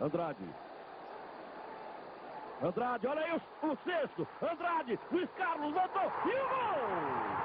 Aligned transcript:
Andrade. 0.00 0.44
Andrade, 2.62 3.06
olha 3.06 3.22
aí 3.22 3.40
o, 3.62 3.66
o 3.66 3.76
sexto. 3.84 4.28
Andrade, 4.42 4.98
Luiz 5.10 5.30
Carlos 5.36 5.72
mandou 5.72 6.12
e 6.24 6.28
o 6.28 6.48
gol! 6.48 7.36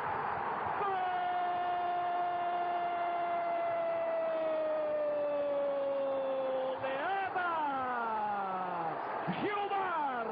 Gilmar! 9.42 10.26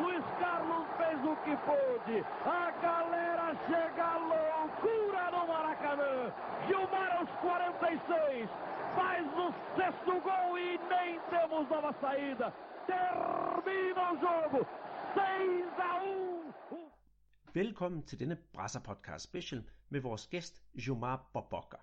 Luiz 0.00 0.24
Carlos 0.40 0.86
fez 0.96 1.24
o 1.24 1.36
que 1.36 1.56
pôde. 1.58 2.24
A 2.44 2.70
galera 2.82 3.56
chega 3.68 4.18
no 4.18 5.09
Maracanã. 5.90 6.32
Gilmar 6.66 7.10
aos 7.18 7.30
46 7.40 8.42
e 8.42 8.46
faz 8.94 9.26
o 9.26 9.46
sexto 9.76 10.20
gol 10.20 10.58
e 10.58 10.78
nem 10.78 11.20
temos 11.30 11.68
nova 11.68 11.92
saída. 12.00 12.52
Termina 12.86 14.12
o 14.12 14.16
jogo. 14.20 14.66
6 15.14 15.78
a 15.78 16.04
1. 16.04 16.90
Velkommen 17.54 18.02
til 18.02 18.18
denne 18.18 18.36
Brasser 18.36 18.80
Podcast 18.80 19.24
Special 19.24 19.64
med 19.88 20.00
vores 20.00 20.26
gæst 20.26 20.62
Jomar 20.74 21.30
Bobokker. 21.32 21.78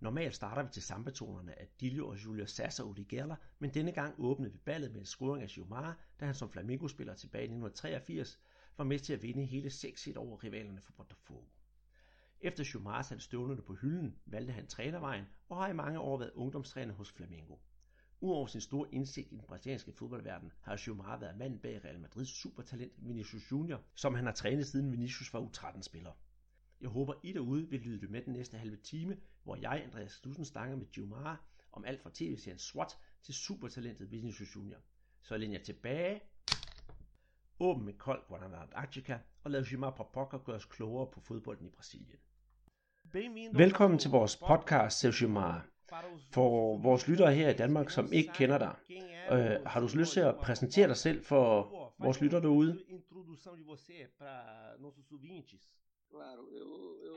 Normalt 0.00 0.34
starter 0.34 0.62
vi 0.62 0.68
til 0.72 0.82
sambetonerne 0.82 1.58
af 1.60 1.68
Dillo 1.80 2.08
og 2.08 2.24
Julio 2.24 2.46
Sasser 2.46 2.84
og 2.84 2.96
Gerler, 3.08 3.36
men 3.58 3.74
denne 3.74 3.92
gang 3.92 4.14
åbnede 4.18 4.52
vi 4.52 4.58
ballet 4.58 4.92
med 4.92 5.00
en 5.00 5.06
scoring 5.06 5.42
af 5.42 5.56
Jomar, 5.56 5.96
da 6.20 6.24
han 6.24 6.34
som 6.34 6.50
Flamengo-spiller 6.50 7.14
tilbage 7.14 7.42
i 7.42 7.52
1983 7.54 8.40
var 8.76 8.84
med 8.84 8.98
til 8.98 9.12
at 9.12 9.22
vinde 9.22 9.44
hele 9.44 9.68
6-1 9.68 10.18
over 10.18 10.44
rivalerne 10.44 10.80
for 10.80 10.92
Botafogo. 10.92 11.59
Efter 12.42 12.64
Jomar 12.74 13.02
satte 13.02 13.24
støvlerne 13.24 13.62
på 13.62 13.74
hylden, 13.74 14.16
valgte 14.26 14.52
han 14.52 14.66
trænervejen 14.66 15.24
og 15.48 15.56
har 15.56 15.68
i 15.68 15.72
mange 15.72 15.98
år 16.00 16.18
været 16.18 16.32
ungdomstræner 16.34 16.94
hos 16.94 17.12
Flamengo. 17.12 17.56
Udover 18.20 18.46
sin 18.46 18.60
store 18.60 18.94
indsigt 18.94 19.32
i 19.32 19.36
den 19.36 19.46
brasilianske 19.46 19.92
fodboldverden, 19.92 20.52
har 20.60 20.82
Jomar 20.86 21.18
været 21.18 21.38
manden 21.38 21.58
bag 21.58 21.84
Real 21.84 22.00
Madrids 22.00 22.28
supertalent 22.28 22.92
Vinicius 22.96 23.52
Junior, 23.52 23.82
som 23.94 24.14
han 24.14 24.24
har 24.24 24.32
trænet 24.32 24.66
siden 24.66 24.92
Vinicius 24.92 25.34
var 25.34 25.40
U13-spiller. 25.40 26.12
Jeg 26.80 26.88
håber, 26.88 27.14
I 27.22 27.32
derude 27.32 27.70
vil 27.70 27.80
lytte 27.80 28.08
med 28.08 28.22
den 28.22 28.32
næste 28.32 28.58
halve 28.58 28.76
time, 28.76 29.16
hvor 29.42 29.56
jeg, 29.56 29.82
Andreas 29.84 30.16
Knudsen, 30.16 30.44
stanger 30.44 30.76
med 30.76 30.86
Jumar 30.96 31.44
om 31.72 31.84
alt 31.84 32.02
fra 32.02 32.10
tv-serien 32.14 32.58
SWAT 32.58 32.98
til 33.22 33.34
supertalentet 33.34 34.10
Vinicius 34.10 34.56
Junior. 34.56 34.78
Så 35.22 35.36
læn 35.36 35.52
jeg 35.52 35.62
tilbage, 35.62 36.20
åben 37.60 37.84
med 37.84 37.94
kold 37.94 38.26
Guantanamo 38.28 39.20
og 39.44 39.50
lad 39.50 39.64
Jumar 39.64 39.90
Popoca 39.90 40.36
gøre 40.36 40.56
os 40.56 40.64
klogere 40.64 41.10
på 41.12 41.20
fodbolden 41.20 41.66
i 41.66 41.70
Brasilien. 41.70 42.18
Velkommen 43.52 43.98
til 43.98 44.10
vores 44.10 44.36
podcast, 44.36 44.98
Sergio 44.98 45.28
For 46.32 46.78
vores 46.78 47.08
lyttere 47.08 47.34
her 47.34 47.50
i 47.50 47.52
Danmark, 47.56 47.90
som 47.90 48.12
ikke 48.12 48.32
kender 48.34 48.58
dig, 48.58 48.74
øh, 49.32 49.66
har 49.66 49.80
du 49.80 49.88
lyst 49.94 50.12
til 50.12 50.20
at 50.20 50.36
præsentere 50.36 50.88
dig 50.88 50.96
selv 50.96 51.24
for 51.24 51.70
vores 51.98 52.20
lyttere 52.20 52.40
derude? 52.40 52.78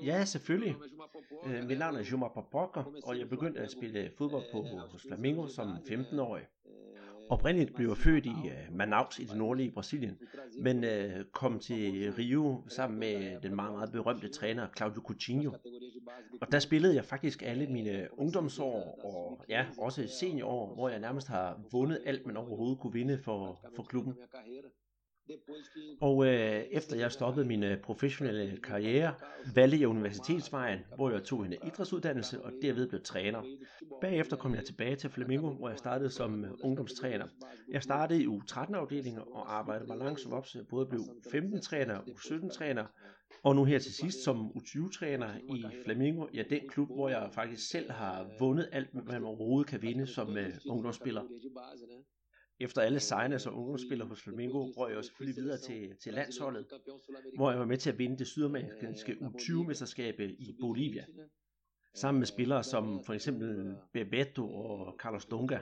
Ja, 0.04 0.26
selvfølgelig. 0.26 0.76
Øh, 1.46 1.64
mit 1.68 1.80
navn 1.80 1.96
er 1.96 2.04
Juma 2.12 2.28
Popoca, 2.28 2.84
og 3.04 3.20
jeg 3.20 3.30
begyndte 3.30 3.60
at 3.60 3.72
spille 3.72 4.12
fodbold 4.18 4.44
på 4.52 4.62
hos 4.92 5.02
Flamengo 5.02 5.48
som 5.48 5.76
15-årig. 5.76 6.44
Oprindeligt 7.30 7.76
blev 7.76 7.88
jeg 7.88 7.98
født 7.98 8.26
i 8.26 8.30
øh, 8.30 8.76
Manaus 8.78 9.20
i 9.20 9.24
det 9.24 9.38
nordlige 9.38 9.72
Brasilien, 9.72 10.18
men 10.62 10.84
øh, 10.84 11.26
kom 11.32 11.60
til 11.60 12.14
Rio 12.18 12.64
sammen 12.68 13.00
med 13.00 13.42
den 13.42 13.56
meget, 13.56 13.74
meget 13.74 13.92
berømte 13.92 14.28
træner 14.28 14.68
Claudio 14.78 15.02
Coutinho. 15.02 15.52
Og 16.42 16.52
der 16.52 16.60
spillede 16.60 16.96
jeg 16.96 17.06
faktisk 17.06 17.44
alle 17.46 17.68
mine 17.68 18.08
ungdomsår 18.12 19.00
og 19.04 19.46
ja, 19.50 19.66
også 19.78 20.08
seniorår, 20.08 20.74
hvor 20.74 20.90
jeg 20.90 21.00
nærmest 21.00 21.28
har 21.28 21.62
vundet 21.72 22.02
alt, 22.06 22.26
man 22.26 22.38
overhovedet 22.38 22.80
kunne 22.80 22.94
vinde 22.94 23.20
for, 23.24 23.66
for 23.76 23.84
klubben. 23.84 24.14
Og 26.02 26.26
øh, 26.26 26.64
efter 26.72 26.98
jeg 26.98 27.12
stoppede 27.12 27.48
min 27.48 27.64
øh, 27.64 27.82
professionelle 27.82 28.58
karriere, 28.58 29.14
valgte 29.56 29.80
jeg 29.80 29.88
universitetsvejen, 29.88 30.80
hvor 30.96 31.12
jeg 31.12 31.24
tog 31.24 31.46
en 31.46 31.54
idrætsuddannelse 31.54 32.42
og 32.42 32.52
derved 32.62 32.88
blev 32.88 33.02
træner. 33.02 33.44
Bagefter 34.02 34.38
kom 34.38 34.56
jeg 34.56 34.66
tilbage 34.66 34.96
til 34.96 35.10
Flamingo, 35.10 35.50
hvor 35.50 35.70
jeg 35.70 35.78
startede 35.78 36.10
som 36.10 36.46
øh, 36.46 36.52
ungdomstræner. 36.64 37.28
Jeg 37.72 37.84
startede 37.84 38.24
i 38.24 38.28
U13-afdelingen 38.28 39.22
og 39.32 39.54
arbejdede 39.58 39.88
mig 39.88 39.98
langsomt 39.98 40.34
op, 40.34 40.48
så 40.48 40.58
jeg 40.58 40.68
både 40.68 40.86
blev 40.86 41.02
15-træner, 41.02 42.00
U17-træner, 42.00 42.86
og 43.44 43.56
nu 43.56 43.64
her 43.64 43.80
til 43.80 43.94
sidst 43.94 44.24
som 44.24 44.48
U20-træner 44.48 45.38
i 45.38 45.66
Flamingo, 45.84 46.28
ja 46.34 46.44
den 46.50 46.70
klub, 46.70 46.88
hvor 46.88 47.10
jeg 47.10 47.30
faktisk 47.34 47.70
selv 47.70 47.92
har 47.92 48.30
vundet 48.40 48.70
alt, 48.72 48.90
hvad 48.94 49.04
man 49.14 49.24
overhovedet 49.24 49.70
kan 49.70 49.82
vinde 49.82 50.08
som 50.08 50.38
øh, 50.38 50.54
ungdomsspiller. 50.70 51.22
Efter 52.60 52.82
alle 52.82 53.00
sejrene 53.00 53.40
som 53.40 53.58
ungdomsspiller 53.58 54.06
hos 54.06 54.22
Flamengo, 54.22 54.72
røg 54.78 54.96
jeg 54.96 55.06
selvfølgelig 55.06 55.44
videre 55.44 55.58
til, 55.58 55.96
til 56.04 56.14
landsholdet, 56.14 56.66
hvor 57.36 57.52
jeg 57.52 57.60
var 57.60 57.66
med 57.66 57.78
til 57.78 57.90
at 57.90 57.98
vinde 57.98 58.18
det 58.18 58.28
sydamerikanske 58.28 59.12
U20-mesterskab 59.12 60.20
i 60.20 60.56
Bolivia. 60.62 61.06
Sammen 61.96 62.20
med 62.20 62.28
spillere 62.28 62.64
som 62.64 63.04
for 63.04 63.14
eksempel 63.14 63.76
Bebeto 63.94 64.54
og 64.54 64.96
Carlos 65.00 65.26
Dunga. 65.26 65.60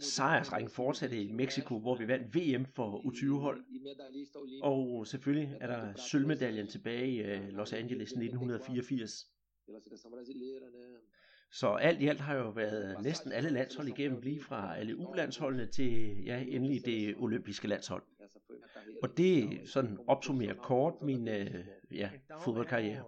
Sejrsrækken 0.00 0.70
fortsatte 0.70 1.22
i 1.22 1.32
Mexico, 1.32 1.78
hvor 1.78 1.96
vi 1.96 2.08
vandt 2.08 2.36
VM 2.36 2.66
for 2.66 2.98
U20-hold. 2.98 3.64
Og 4.62 5.06
selvfølgelig 5.06 5.56
er 5.60 5.66
der 5.66 5.94
sølvmedaljen 5.94 6.68
tilbage 6.68 7.08
i 7.08 7.20
eh, 7.20 7.48
Los 7.48 7.72
Angeles 7.72 8.10
1984. 8.10 9.26
Så 11.52 11.74
alt 11.74 12.00
i 12.02 12.08
alt 12.08 12.20
har 12.20 12.34
jo 12.34 12.50
været 12.50 13.02
næsten 13.02 13.32
alle 13.32 13.50
landshold 13.50 13.88
igennem, 13.88 14.20
lige 14.20 14.42
fra 14.42 14.76
alle 14.78 14.96
U-landsholdene 14.96 15.66
til 15.66 16.22
ja, 16.24 16.44
endelig 16.48 16.84
det 16.84 17.14
olympiske 17.18 17.68
landshold. 17.68 18.02
Og 19.02 19.16
det 19.16 19.60
sådan 19.64 19.98
opsummerer 20.06 20.54
kort 20.54 20.94
min 21.02 21.28
øh, 21.28 21.64
ja, 21.90 22.10
fodboldkarriere. 22.44 23.04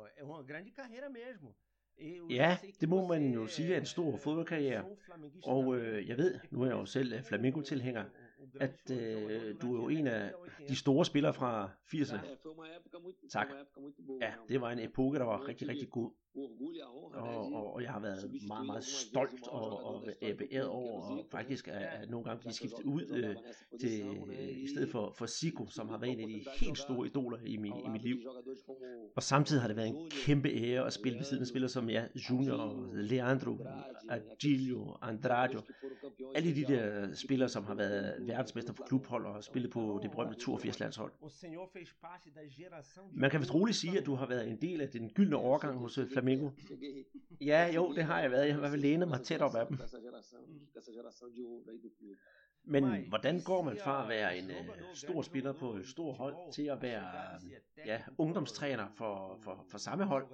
Ja, 2.30 2.58
det 2.80 2.88
må 2.88 3.08
man 3.08 3.32
jo 3.32 3.46
sige 3.46 3.74
er 3.74 3.78
en 3.78 3.86
stor 3.86 4.16
fodboldkarriere. 4.16 4.84
Og 5.44 5.76
øh, 5.76 6.08
jeg 6.08 6.18
ved, 6.18 6.38
nu 6.50 6.62
er 6.62 6.66
jeg 6.66 6.74
jo 6.74 6.84
selv 6.84 7.12
øh, 7.12 7.22
Flamengo-tilhænger, 7.22 8.04
at 8.60 8.90
øh, 8.90 9.54
du 9.62 9.76
er 9.76 9.82
jo 9.82 9.88
en 9.88 10.06
af 10.06 10.32
de 10.68 10.76
store 10.76 11.04
spillere 11.04 11.34
fra 11.34 11.70
80'erne. 11.94 12.26
Tak. 13.30 13.46
Ja, 14.20 14.32
det 14.48 14.60
var 14.60 14.70
en 14.70 14.78
epoke, 14.78 15.18
der 15.18 15.24
var 15.24 15.48
rigtig, 15.48 15.68
rigtig 15.68 15.90
god. 15.90 16.10
Og, 17.14 17.52
og, 17.52 17.74
og 17.74 17.82
jeg 17.82 17.90
har 17.90 18.00
været 18.00 18.30
meget, 18.48 18.66
meget 18.66 18.84
stolt 18.84 19.48
og, 19.48 19.84
og 19.84 20.04
beæret 20.38 20.68
over, 20.68 21.02
og 21.02 21.26
faktisk 21.30 21.68
er, 21.68 21.72
er 21.72 22.06
nogle 22.06 22.24
gange 22.24 22.40
blive 22.40 22.52
skiftet 22.52 22.84
ud 22.84 23.02
øh, 23.02 23.36
til, 23.80 24.06
øh, 24.28 24.48
i 24.48 24.68
stedet 24.68 24.88
for, 24.90 25.14
for 25.18 25.26
Sico, 25.26 25.66
som 25.68 25.88
har 25.88 25.98
været 25.98 26.12
en 26.12 26.20
af 26.20 26.26
de 26.26 26.44
helt 26.60 26.78
store 26.78 27.06
idoler 27.06 27.38
i, 27.46 27.56
mi, 27.56 27.68
i 27.68 27.88
mit 27.88 28.02
liv. 28.02 28.16
Og 29.16 29.22
samtidig 29.22 29.60
har 29.60 29.68
det 29.68 29.76
været 29.76 29.88
en 29.88 30.10
kæmpe 30.10 30.48
ære 30.48 30.86
at 30.86 30.92
spille 30.92 31.18
ved 31.18 31.24
siden 31.24 31.40
af 31.40 31.46
spillere 31.46 31.68
som 31.68 31.90
ja, 31.90 32.04
Junior, 32.30 32.90
Leandro, 32.94 33.58
Agilio, 34.08 34.96
Andrade, 35.02 35.62
alle 36.34 36.54
de 36.54 36.64
der 36.64 37.14
spillere, 37.14 37.48
som 37.48 37.64
har 37.64 37.74
været 37.74 38.14
verdensmester 38.42 38.72
for 38.72 38.84
klubhold 38.84 39.26
og 39.26 39.44
spillet 39.44 39.70
på 39.72 40.00
det 40.02 40.10
berømte 40.10 40.38
82 40.38 40.80
landshold. 40.80 41.12
Man 43.12 43.30
kan 43.30 43.40
vist 43.40 43.54
roligt 43.54 43.76
sige, 43.76 43.98
at 43.98 44.06
du 44.06 44.14
har 44.14 44.26
været 44.26 44.48
en 44.48 44.60
del 44.60 44.80
af 44.80 44.88
den 44.88 45.10
gyldne 45.10 45.36
overgang 45.36 45.78
hos 45.78 45.98
øh, 45.98 46.10
Flamengo. 46.12 46.50
Ja, 47.40 47.72
jo, 47.74 47.94
det 47.94 48.04
har 48.04 48.20
jeg 48.20 48.30
været. 48.30 48.46
Jeg 48.46 48.54
har 48.54 48.58
i 48.58 48.60
hvert 48.60 48.70
fald 48.70 48.82
lænet 48.82 49.08
mig 49.08 49.20
tæt 49.22 49.40
op 49.42 49.54
af 49.54 49.66
dem. 49.66 49.76
Men 52.64 53.08
hvordan 53.08 53.42
går 53.42 53.62
man 53.62 53.76
fra 53.84 54.02
at 54.02 54.08
være 54.08 54.38
en 54.38 54.44
uh, 54.44 54.94
stor 54.94 55.22
spiller 55.22 55.52
på 55.52 55.74
et 55.74 55.86
stort 55.86 56.16
hold 56.16 56.52
til 56.52 56.62
at 56.62 56.82
være 56.82 57.04
ja, 57.86 58.02
ungdomstræner 58.18 58.88
for, 58.94 59.38
for, 59.42 59.64
for 59.70 59.78
samme 59.78 60.04
hold? 60.04 60.26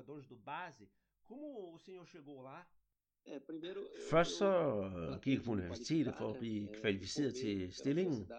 Først 4.10 4.38
så 4.38 5.18
gik 5.22 5.34
jeg 5.34 5.44
på 5.44 5.50
universitetet 5.50 6.14
for 6.18 6.30
at 6.30 6.38
blive 6.38 6.68
kvalificeret 6.80 7.34
til 7.34 7.72
stillingen. 7.72 8.30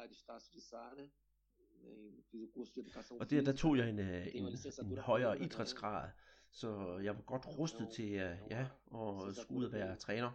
Og 3.19 3.29
der, 3.29 3.41
der 3.41 3.53
tog 3.53 3.77
jeg 3.77 3.89
en, 3.89 3.99
en, 3.99 4.57
en 4.91 4.97
højere 4.97 5.41
idrætsgrad, 5.41 6.09
så 6.51 6.97
jeg 7.03 7.15
var 7.15 7.21
godt 7.21 7.57
rustet 7.59 7.87
til 7.95 8.09
ja, 8.49 8.67
at 8.93 9.35
skulle 9.35 9.59
ud 9.59 9.65
og 9.65 9.71
være 9.71 9.95
træner. 9.95 10.31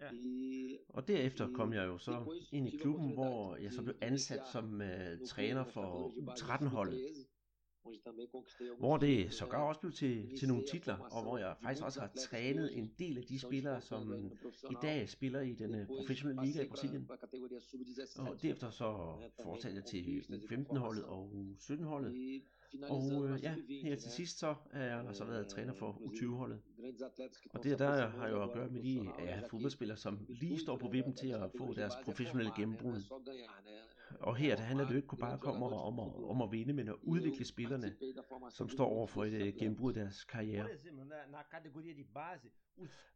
Ja. 0.00 0.10
Og 0.88 1.08
derefter 1.08 1.52
kom 1.52 1.72
jeg 1.72 1.86
jo 1.86 1.98
så 1.98 2.42
ind 2.52 2.68
i 2.68 2.76
klubben, 2.76 3.14
hvor 3.14 3.56
jeg 3.56 3.72
så 3.72 3.82
blev 3.82 3.96
ansat 4.00 4.40
som 4.52 4.74
uh, 4.74 5.26
træner 5.28 5.64
for 5.64 6.08
U13-holdet. 6.08 7.26
Hvor 8.78 8.96
det 8.96 9.32
sågar 9.34 9.62
også 9.62 9.80
blev 9.80 9.92
til, 9.92 10.38
til 10.38 10.48
nogle 10.48 10.64
titler, 10.72 10.96
og 10.96 11.22
hvor 11.22 11.38
jeg 11.38 11.54
faktisk 11.62 11.84
også 11.84 12.00
har 12.00 12.10
trænet 12.30 12.78
en 12.78 12.92
del 12.98 13.18
af 13.18 13.24
de 13.24 13.38
spillere, 13.40 13.80
som 13.80 14.14
i 14.70 14.74
dag 14.82 15.08
spiller 15.08 15.40
i 15.40 15.54
den 15.54 15.86
professionelle 15.86 16.46
liga 16.46 16.62
i 16.62 16.68
Brasilien. 16.68 17.10
Og 18.18 18.42
derefter 18.42 18.70
så 18.70 19.14
fortsatte 19.42 19.76
jeg 19.76 19.84
til 19.84 20.24
U15-holdet 20.28 21.04
og 21.04 21.30
U17-holdet, 21.32 22.42
Og 22.82 23.28
øh, 23.28 23.42
ja, 23.42 23.54
her 23.82 23.96
til 23.96 24.10
sidst 24.10 24.38
så 24.38 24.54
er 24.70 24.96
han 24.96 25.06
altså 25.06 25.24
været 25.24 25.48
træner 25.48 25.74
for 25.74 25.92
U20-holdet. 25.92 26.60
Og 27.54 27.64
det 27.64 27.78
der 27.78 28.08
har 28.08 28.28
jo 28.28 28.42
at 28.42 28.52
gøre 28.52 28.68
med 28.68 28.82
de 28.82 29.10
ja, 29.18 29.40
fodboldspillere, 29.50 29.96
som 29.96 30.26
lige 30.28 30.60
står 30.60 30.76
på 30.76 30.88
vippen 30.88 31.14
til 31.14 31.28
at 31.28 31.50
få 31.58 31.74
deres 31.74 31.94
professionelle 32.04 32.52
gennembrud. 32.56 33.02
Og 34.20 34.36
her 34.36 34.56
der 34.56 34.62
handler 34.62 34.84
det 34.84 34.92
jo 34.92 34.96
ikke 34.96 35.16
bare 35.16 35.38
om, 35.44 35.62
om, 35.62 35.98
om 36.30 36.42
at 36.42 36.52
vinde, 36.52 36.72
men 36.72 36.88
at 36.88 36.94
udvikle 37.02 37.44
spillerne, 37.44 37.94
som 38.50 38.68
står 38.68 38.86
over 38.86 39.06
for 39.06 39.24
et 39.24 39.56
gennembrud 39.56 39.92
af 39.92 39.94
deres 39.94 40.24
karriere. 40.24 40.68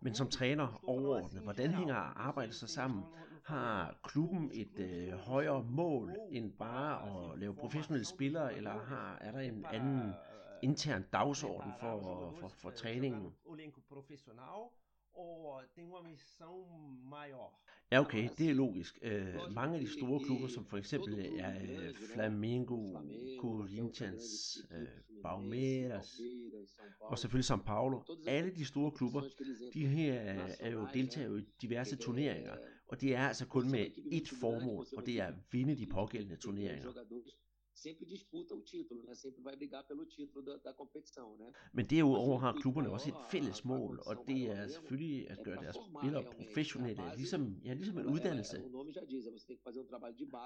Men 0.01 0.15
som 0.15 0.29
træner 0.29 0.89
overordnet, 0.89 1.43
hvordan 1.43 1.71
hænger 1.71 1.95
arbejdet 1.95 2.55
sig 2.55 2.69
sammen? 2.69 3.03
Har 3.45 4.01
klubben 4.03 4.51
et 4.55 4.79
øh, 4.79 5.13
højere 5.13 5.63
mål 5.63 6.17
end 6.31 6.53
bare 6.53 7.33
at 7.33 7.39
lave 7.39 7.55
professionelle 7.55 8.07
spillere, 8.07 8.57
eller 8.57 8.71
har, 8.71 9.19
er 9.21 9.33
der 9.33 9.39
en 9.39 9.65
anden 9.65 10.13
intern 10.63 11.05
dagsorden 11.13 11.73
for, 11.81 12.35
for, 12.41 12.49
for 12.49 12.71
træningen? 12.71 13.33
og 15.15 15.63
tem 15.75 15.85
uma 15.85 16.03
missão 16.03 16.67
maior. 17.05 17.61
Ja, 17.93 18.01
okay, 18.01 18.29
det 18.39 18.51
er 18.51 18.55
logisk. 18.55 18.99
Uh, 19.03 19.55
mange 19.55 19.75
af 19.75 19.81
de 19.81 19.93
store 19.93 20.25
klubber, 20.25 20.49
som 20.49 20.65
for 20.65 20.77
eksempel 20.77 21.39
er 21.39 21.63
uh, 21.63 21.97
Flamengo, 22.15 22.93
Corinthians, 23.41 24.59
Palmeiras 25.25 26.21
og 27.01 27.19
selvfølgelig 27.19 27.51
São 27.51 27.63
Paulo, 27.63 28.03
alle 28.27 28.51
de 28.55 28.65
store 28.65 28.91
klubber, 28.91 29.23
de 29.75 29.87
her 29.87 30.13
er 30.61 30.71
jo 30.71 30.89
deltager 30.95 31.37
i 31.37 31.45
diverse 31.63 31.97
turneringer, 31.97 32.57
og 32.89 33.01
det 33.01 33.15
er 33.15 33.29
altså 33.29 33.47
kun 33.47 33.71
med 33.71 33.87
ét 33.87 34.41
formål, 34.41 34.87
og 34.97 35.07
det 35.07 35.21
er 35.21 35.27
at 35.27 35.35
vinde 35.53 35.77
de 35.77 35.87
pågældende 35.87 36.37
turneringer 36.37 36.93
sempre 37.85 38.05
disputa 38.15 38.55
o 38.55 38.63
título, 38.73 39.03
né? 39.07 39.15
Sempre 39.15 39.41
vai 39.43 39.57
brigar 39.57 39.83
pelo 39.91 40.05
título 40.17 40.41
da, 40.49 40.55
da 40.67 40.73
competição, 40.73 41.29
né? 41.41 41.49
Men 41.73 41.85
derudover 41.87 42.39
har 42.39 42.53
klubberne 42.63 42.91
også 42.91 43.09
et 43.09 43.15
fælles 43.31 43.65
mål, 43.65 44.03
og 44.07 44.15
det 44.29 44.41
er 44.51 44.69
selvfølgelig 44.69 45.31
at 45.31 45.39
gøre 45.45 45.59
deres 45.65 45.77
spillere 45.99 46.25
professionelle, 46.37 47.03
ligesom, 47.17 47.43
ja, 47.65 47.73
ligesom 47.73 47.99
en 47.99 48.07
uddannelse. 48.07 48.57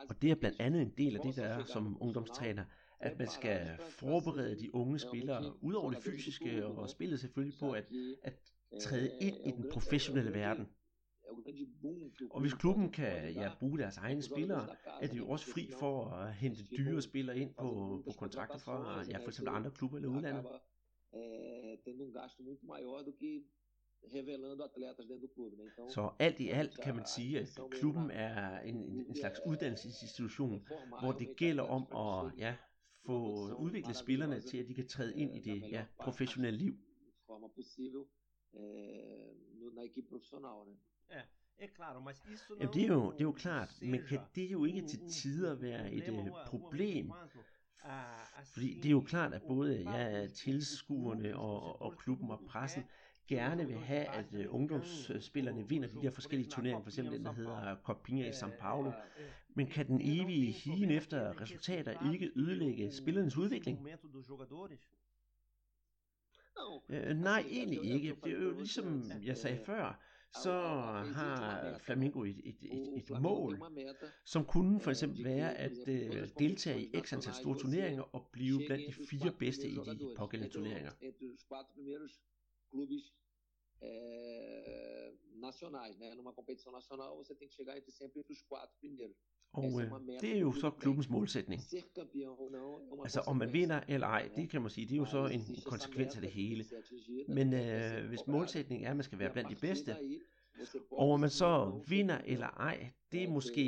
Og 0.08 0.22
det 0.22 0.30
er 0.30 0.34
blandt 0.34 0.60
andet 0.60 0.82
en 0.82 0.92
del 0.98 1.16
af 1.16 1.22
det, 1.22 1.36
der 1.36 1.44
er 1.44 1.64
som 1.64 2.02
ungdomstræner, 2.02 2.64
at 3.00 3.18
man 3.18 3.28
skal 3.28 3.78
forberede 3.78 4.58
de 4.58 4.74
unge 4.74 4.98
spillere, 4.98 5.62
udover 5.62 5.90
det 5.90 6.02
fysiske 6.02 6.66
og 6.66 6.90
spillet 6.90 7.20
selvfølgelig 7.20 7.58
på, 7.58 7.72
at, 7.72 7.84
at 8.22 8.34
træde 8.80 9.10
ind 9.20 9.36
i 9.46 9.50
den 9.50 9.70
professionelle 9.72 10.32
verden. 10.34 10.66
Og 12.30 12.40
hvis 12.40 12.54
klubben 12.54 12.90
kan 12.90 13.32
ja, 13.32 13.50
bruge 13.58 13.78
deres 13.78 13.96
egne 13.96 14.22
spillere, 14.22 14.76
er 15.02 15.06
de 15.06 15.16
jo 15.16 15.28
også 15.28 15.52
fri 15.52 15.70
for 15.78 16.04
at 16.04 16.34
hente 16.34 16.64
dyre 16.76 17.02
spillere 17.02 17.38
ind 17.38 17.54
på, 17.54 18.02
på 18.06 18.12
kontrakter 18.18 18.58
fra 18.58 19.04
ja, 19.10 19.18
for 19.18 19.28
eksempel 19.28 19.54
andre 19.54 19.70
klubber 19.70 19.96
eller 19.96 20.08
udlandet. 20.08 20.44
Så 25.88 26.10
alt 26.18 26.40
i 26.40 26.48
alt 26.48 26.80
kan 26.80 26.94
man 26.94 27.06
sige, 27.06 27.40
at 27.40 27.58
klubben 27.70 28.10
er 28.10 28.60
en, 28.60 28.76
en 29.08 29.16
slags 29.16 29.40
uddannelsesinstitution, 29.46 30.66
hvor 31.00 31.12
det 31.12 31.36
gælder 31.36 31.62
om 31.62 31.82
at 31.82 32.38
ja, 32.38 32.56
få 33.06 33.48
udviklet 33.54 33.96
spillerne 33.96 34.40
til, 34.40 34.58
at 34.58 34.68
de 34.68 34.74
kan 34.74 34.88
træde 34.88 35.16
ind 35.16 35.36
i 35.36 35.40
det 35.40 35.70
ja, 35.70 35.84
professionelle 35.98 36.58
liv. 36.58 36.74
na 39.74 39.82
equipe 39.82 40.08
profissional, 40.08 40.64
né? 40.66 40.76
Ja, 41.10 41.20
Jamen, 42.60 42.74
det 42.74 42.82
er 42.82 42.86
jo, 42.86 43.12
det 43.12 43.20
er 43.20 43.24
jo 43.24 43.32
klart, 43.32 43.78
men 43.82 44.00
kan 44.08 44.20
det 44.34 44.52
jo 44.52 44.64
ikke 44.64 44.86
til 44.88 44.98
tider 45.10 45.54
være 45.54 45.92
et 45.92 46.08
uh, 46.08 46.28
problem? 46.46 47.12
Fordi 48.52 48.74
det 48.74 48.86
er 48.86 48.90
jo 48.90 49.00
klart, 49.00 49.34
at 49.34 49.42
både 49.42 49.82
ja, 49.90 50.26
tilskuerne 50.26 51.36
og, 51.36 51.82
og 51.82 51.96
klubben 51.98 52.30
og 52.30 52.40
pressen 52.48 52.84
gerne 53.28 53.66
vil 53.66 53.78
have, 53.78 54.04
at 54.06 54.26
uh, 54.32 54.54
ungdomsspillerne 54.54 55.68
vinder 55.68 55.88
de 55.88 56.02
der 56.02 56.10
forskellige 56.10 56.50
turneringer, 56.50 56.82
for 56.82 56.90
eksempel 56.90 57.12
den, 57.18 57.24
der 57.24 57.32
hedder 57.32 57.76
Copinha 57.84 58.28
i 58.28 58.30
São 58.30 58.58
Paulo. 58.60 58.92
Men 59.54 59.66
kan 59.66 59.86
den 59.86 60.00
evige 60.02 60.52
higen 60.52 60.90
efter 60.90 61.40
resultater 61.40 62.12
ikke 62.12 62.30
ødelægge 62.36 62.92
spillernes 62.92 63.36
udvikling? 63.36 63.82
Uh, 66.88 67.16
nej, 67.16 67.44
egentlig 67.50 67.84
ikke. 67.84 68.16
Det 68.24 68.32
er 68.32 68.42
jo 68.42 68.50
ligesom 68.56 69.10
jeg 69.24 69.36
sagde 69.36 69.64
før, 69.66 70.00
så 70.42 70.52
har 71.14 71.78
Flamingo 71.78 72.24
et, 72.24 72.40
et, 72.44 72.56
et, 72.62 73.10
et 73.10 73.20
mål, 73.20 73.60
som 74.24 74.44
kunne 74.44 74.80
for 74.80 74.90
eksempel 74.90 75.24
være 75.24 75.54
at 75.54 75.72
uh, 75.72 76.28
deltage 76.38 76.80
i 76.82 76.90
x 77.00 77.12
antal 77.12 77.34
store 77.34 77.58
turneringer 77.58 78.14
og 78.14 78.28
blive 78.32 78.62
blandt 78.66 78.86
de 78.86 79.06
fire 79.10 79.32
bedste 79.38 79.68
i 79.68 79.74
de 79.74 80.14
pågældende 80.16 80.52
turneringer. 80.54 80.92
nacionais, 85.44 85.98
né? 85.98 86.14
Numa 86.14 86.32
competição 86.32 86.72
nacional, 86.72 87.16
você 87.16 87.34
tem 87.34 87.48
que 87.48 87.54
chegar 87.54 87.76
entre 87.76 87.92
sempre 87.92 88.20
entre 88.20 88.32
os 88.32 88.42
quatro 88.42 88.74
primeiros. 88.78 89.16
Og 89.54 89.82
øh, 89.82 89.90
det 90.20 90.36
er 90.36 90.40
jo 90.40 90.52
så 90.52 90.70
klubbens 90.70 91.08
målsætning. 91.08 91.62
Altså 93.02 93.20
om 93.20 93.36
man 93.36 93.52
vinder 93.52 93.80
eller 93.88 94.06
ej, 94.06 94.28
det 94.36 94.50
kan 94.50 94.62
man 94.62 94.70
sige, 94.70 94.86
det 94.86 94.92
er 94.92 94.98
jo 94.98 95.04
så 95.04 95.26
en 95.26 95.56
konsekvens 95.64 96.16
af 96.16 96.20
det 96.22 96.30
hele. 96.30 96.64
Men 97.28 97.54
øh, 97.54 98.08
hvis 98.08 98.26
målsætningen 98.26 98.86
er, 98.86 98.90
at 98.90 98.96
man 98.96 99.04
skal 99.04 99.18
være 99.18 99.32
blandt 99.32 99.50
de 99.50 99.56
bedste, 99.60 99.96
og 100.90 101.10
om 101.10 101.20
man 101.20 101.30
så 101.30 101.80
vinder 101.88 102.18
eller 102.26 102.46
ej, 102.46 102.92
det 103.12 103.22
er 103.22 103.28
måske 103.30 103.62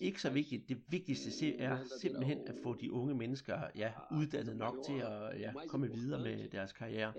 ikke 0.00 0.22
så 0.22 0.30
vigtigt. 0.30 0.68
Det 0.68 0.82
vigtigste 0.88 1.56
er 1.56 1.78
simpelthen 2.00 2.38
at 2.46 2.54
få 2.62 2.74
de 2.74 2.92
unge 2.92 3.14
mennesker 3.14 3.60
ja, 3.76 3.92
uddannet 4.10 4.56
nok 4.56 4.76
til 4.86 4.98
at 4.98 5.40
ja, 5.40 5.52
komme 5.68 5.92
videre 5.92 6.22
med 6.22 6.48
deres 6.48 6.72
karriere. 6.72 7.12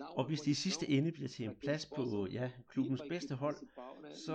Og 0.00 0.24
hvis 0.26 0.40
det 0.40 0.50
i 0.50 0.54
sidste 0.54 0.90
ende 0.90 1.12
bliver 1.12 1.28
til 1.28 1.44
en 1.44 1.56
plads 1.56 1.86
på 1.86 2.26
ja, 2.32 2.50
klubbens 2.68 3.02
bedste 3.08 3.34
hold, 3.34 3.56
så 4.14 4.34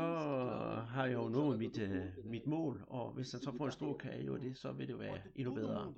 har 0.89 1.05
jeg 1.05 1.13
jo 1.13 1.29
nået 1.29 1.59
mit, 1.59 1.77
uh, 1.77 2.25
mit 2.25 2.47
mål, 2.47 2.83
og 2.87 3.11
hvis 3.11 3.31
han 3.31 3.41
så 3.41 3.51
får 3.57 3.65
en 3.65 3.71
stor 3.71 3.97
karriere 3.97 4.39
det, 4.39 4.57
så 4.57 4.71
vil 4.71 4.87
det 4.87 4.99
være 4.99 5.17
endnu 5.35 5.53
bedre. 5.53 5.93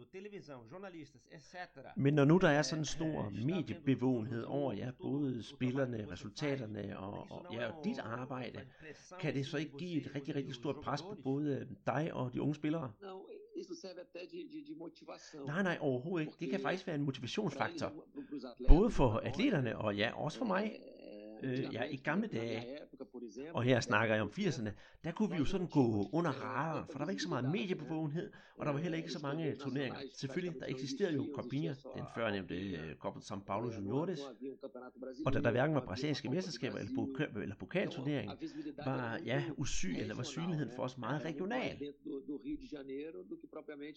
Men 1.96 2.14
når 2.14 2.26
nu 2.26 2.38
der 2.38 2.50
er 2.50 2.62
sådan 2.62 2.82
en 2.82 2.86
stor 2.86 3.30
mediebevågenhed 3.30 4.44
over 4.44 4.74
ja, 4.74 4.92
både 5.02 5.44
spillerne, 5.44 6.12
resultaterne 6.12 7.00
og, 7.00 7.32
og, 7.32 7.54
ja, 7.54 7.72
og 7.72 7.86
dit 7.86 8.00
arbejde, 8.00 8.62
kan 9.20 9.34
det 9.34 9.46
så 9.46 9.58
ikke 9.58 9.78
give 9.78 10.02
et 10.02 10.16
rigtig, 10.16 10.36
rigtig 10.36 10.56
stort 10.56 10.76
pres 10.76 11.02
på 11.02 11.18
både 11.24 11.68
dig 11.88 12.14
og 12.14 12.34
de 12.34 12.42
unge 12.42 12.56
spillere? 12.56 12.92
Isso 13.56 13.76
serve 13.76 14.02
até 14.02 14.26
de, 14.32 14.48
de, 14.52 14.62
de 14.68 14.76
motivação. 14.76 15.46
Nej, 15.46 15.64
nej, 15.64 15.78
overhovedet 15.82 16.28
ikke. 16.28 16.38
Det 16.40 16.50
kan 16.50 16.60
faktisk 16.62 16.88
være 16.88 16.96
en 16.96 17.02
motivationsfaktor. 17.02 18.06
Både 18.68 18.92
for 18.92 19.10
atleterne 19.24 19.78
og 19.78 19.96
ja, 19.96 20.24
også 20.24 20.38
for 20.38 20.46
mig. 20.46 20.80
Øh, 21.44 21.74
ja, 21.74 21.84
i 21.84 21.96
gamle 21.96 22.28
dage, 22.28 22.66
og 23.54 23.64
her 23.64 23.80
snakker 23.80 24.16
jeg 24.16 24.24
om 24.24 24.32
80'erne, 24.40 24.70
der 25.04 25.12
kunne 25.12 25.32
vi 25.32 25.38
jo 25.38 25.46
sådan 25.46 25.68
gå 25.68 26.10
under 26.12 26.32
radaren, 26.32 26.86
for 26.92 26.98
der 26.98 27.06
var 27.06 27.12
ikke 27.12 27.24
så 27.24 27.30
meget 27.30 27.52
mediebevågenhed, 27.52 28.32
og 28.58 28.66
der 28.66 28.72
var 28.72 28.80
heller 28.80 28.98
ikke 28.98 29.12
så 29.12 29.20
mange 29.24 29.56
turneringer. 29.56 30.00
Selvfølgelig, 30.14 30.60
der 30.60 30.66
eksisterede 30.66 31.14
jo 31.16 31.28
Copinha, 31.36 31.74
den 31.96 32.04
førnævnte 32.16 32.56
uh, 32.56 32.98
Copa 33.00 33.20
São 33.20 33.40
Paulo 33.40 33.72
Juniores, 33.76 34.20
og 35.26 35.34
da 35.34 35.40
der 35.40 35.52
hverken 35.52 35.76
var 35.76 35.86
brasilianske 35.86 36.30
mesterskaber 36.30 36.78
eller, 36.78 36.92
pokal, 36.96 37.42
eller 37.42 37.56
pokalturnering, 37.56 38.32
var 38.86 39.20
ja, 39.26 39.44
usy, 39.58 39.86
eller 39.86 40.16
var 40.16 40.24
synligheden 40.24 40.72
for 40.76 40.84
os 40.84 40.98
meget 40.98 41.26
regional. 41.26 41.78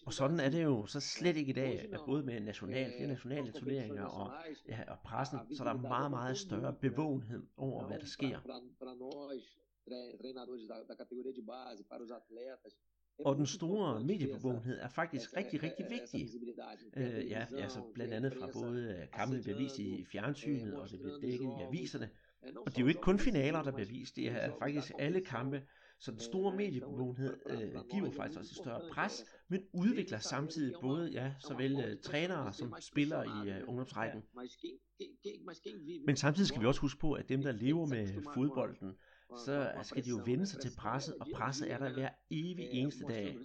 Og 0.07 0.13
sådan 0.13 0.41
er 0.41 0.51
det 0.51 0.63
jo 0.65 0.87
så 0.87 1.01
slet 1.01 1.37
ikke 1.37 1.51
i 1.51 1.53
dag, 1.53 1.89
at 1.93 2.01
både 2.07 2.23
med 2.23 2.41
national, 2.41 2.93
flere 2.97 3.09
nationale 3.09 3.53
turneringer 3.53 4.05
og, 4.05 4.33
ja, 4.69 4.79
og 4.89 4.99
pressen, 5.05 5.39
så 5.57 5.65
der 5.65 5.71
er 5.71 5.77
meget, 5.77 6.11
meget 6.11 6.39
større 6.39 6.73
bevågenhed 6.73 7.36
opmærksomhed 7.37 7.49
over, 7.57 7.87
hvad 7.87 7.99
der 7.99 8.07
sker. 8.07 8.39
Og 13.25 13.37
den 13.37 13.47
store 13.47 14.05
mediebevågenhed 14.05 14.79
er 14.79 14.89
faktisk 14.89 15.37
rigtig, 15.37 15.63
rigtig 15.63 15.87
vigtig. 15.91 16.29
Øh, 16.97 17.31
ja, 17.31 17.47
altså 17.57 17.83
blandt 17.95 18.15
andet 18.15 18.33
fra 18.33 18.51
både 18.53 19.09
kampen 19.13 19.43
bliver 19.43 19.59
vist 19.59 19.79
i 19.79 20.05
fjernsynet, 20.05 20.75
og 20.75 20.91
det 20.91 21.01
bliver 21.01 21.19
dækket 21.21 21.47
i 21.61 21.63
aviserne. 21.63 22.11
Og 22.43 22.67
det 22.67 22.79
er 22.79 22.83
jo 22.83 22.89
ikke 22.89 23.01
kun 23.01 23.19
finaler, 23.19 23.63
der 23.63 23.73
bliver 23.73 23.89
vist, 23.89 24.17
det 24.17 24.29
er 24.29 24.59
faktisk 24.59 24.93
alle 24.99 25.21
kampe. 25.21 25.63
Så 25.99 26.11
den 26.11 26.21
store 26.21 26.57
mediebevågenhed 26.57 27.37
øh, 27.47 27.73
giver 27.91 28.11
faktisk 28.11 28.39
også 28.39 28.53
et 28.53 28.57
større 28.57 28.91
pres, 28.93 29.25
men 29.49 29.61
udvikler 29.73 30.19
samtidig 30.19 30.75
både 30.81 31.11
ja, 31.11 31.35
såvel 31.41 31.75
uh, 31.75 32.01
trænere 32.03 32.53
som 32.53 32.75
spillere 32.81 33.27
i 33.27 33.63
uh, 33.63 33.69
ungdomsrækken. 33.69 34.23
Men 36.07 36.17
samtidig 36.17 36.49
skal 36.49 36.61
vi 36.61 36.67
også 36.67 36.81
huske 36.81 37.01
på, 37.01 37.13
at 37.13 37.29
dem, 37.29 37.43
der 37.43 37.53
lever 37.53 37.87
med 37.87 38.23
fodbolden, 38.35 38.97
så 39.45 39.73
skal 39.83 40.05
de 40.05 40.09
jo 40.09 40.23
vende 40.27 40.47
sig 40.47 40.61
til 40.61 40.71
presset, 40.79 41.15
og 41.21 41.27
presset 41.35 41.73
er 41.73 41.79
der 41.79 41.93
hver 41.93 42.11
evig 42.31 42.69
eneste 42.71 43.05
dag. 43.05 43.39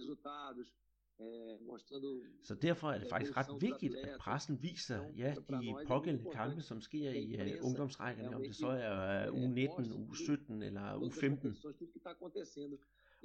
Så 2.42 2.54
derfor 2.54 2.90
er 2.90 2.98
det 2.98 3.08
faktisk 3.10 3.36
ret 3.36 3.60
vigtigt, 3.60 3.96
at 3.96 4.18
pressen 4.18 4.62
viser 4.62 5.04
ja, 5.16 5.34
de 5.50 5.74
pågældende 5.86 6.30
kampe, 6.32 6.62
som 6.62 6.80
sker 6.80 7.10
i 7.10 7.52
uh, 7.58 7.66
ungdomsrækkerne, 7.66 8.36
om 8.36 8.42
det 8.42 8.56
så 8.56 8.66
er 8.66 9.30
uh, 9.30 9.36
U19, 9.36 9.92
U17 10.12 10.64
eller 10.64 10.98
U15. 10.98 11.72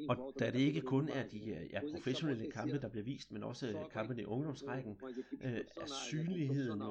Og 0.10 0.34
da 0.40 0.52
det 0.52 0.60
ikke 0.60 0.82
kun 0.82 1.10
er 1.10 1.28
de 1.28 1.50
øh, 1.50 1.70
ja, 1.72 1.82
professionelle 1.92 2.52
kampe, 2.52 2.80
der 2.82 2.90
bliver 2.90 3.04
vist, 3.04 3.32
men 3.32 3.44
også 3.44 3.88
kampene 3.92 4.22
i 4.22 4.26
ungdomsrækken, 4.26 5.00
øh, 5.42 5.52
er 5.52 5.86
synligheden 6.10 6.82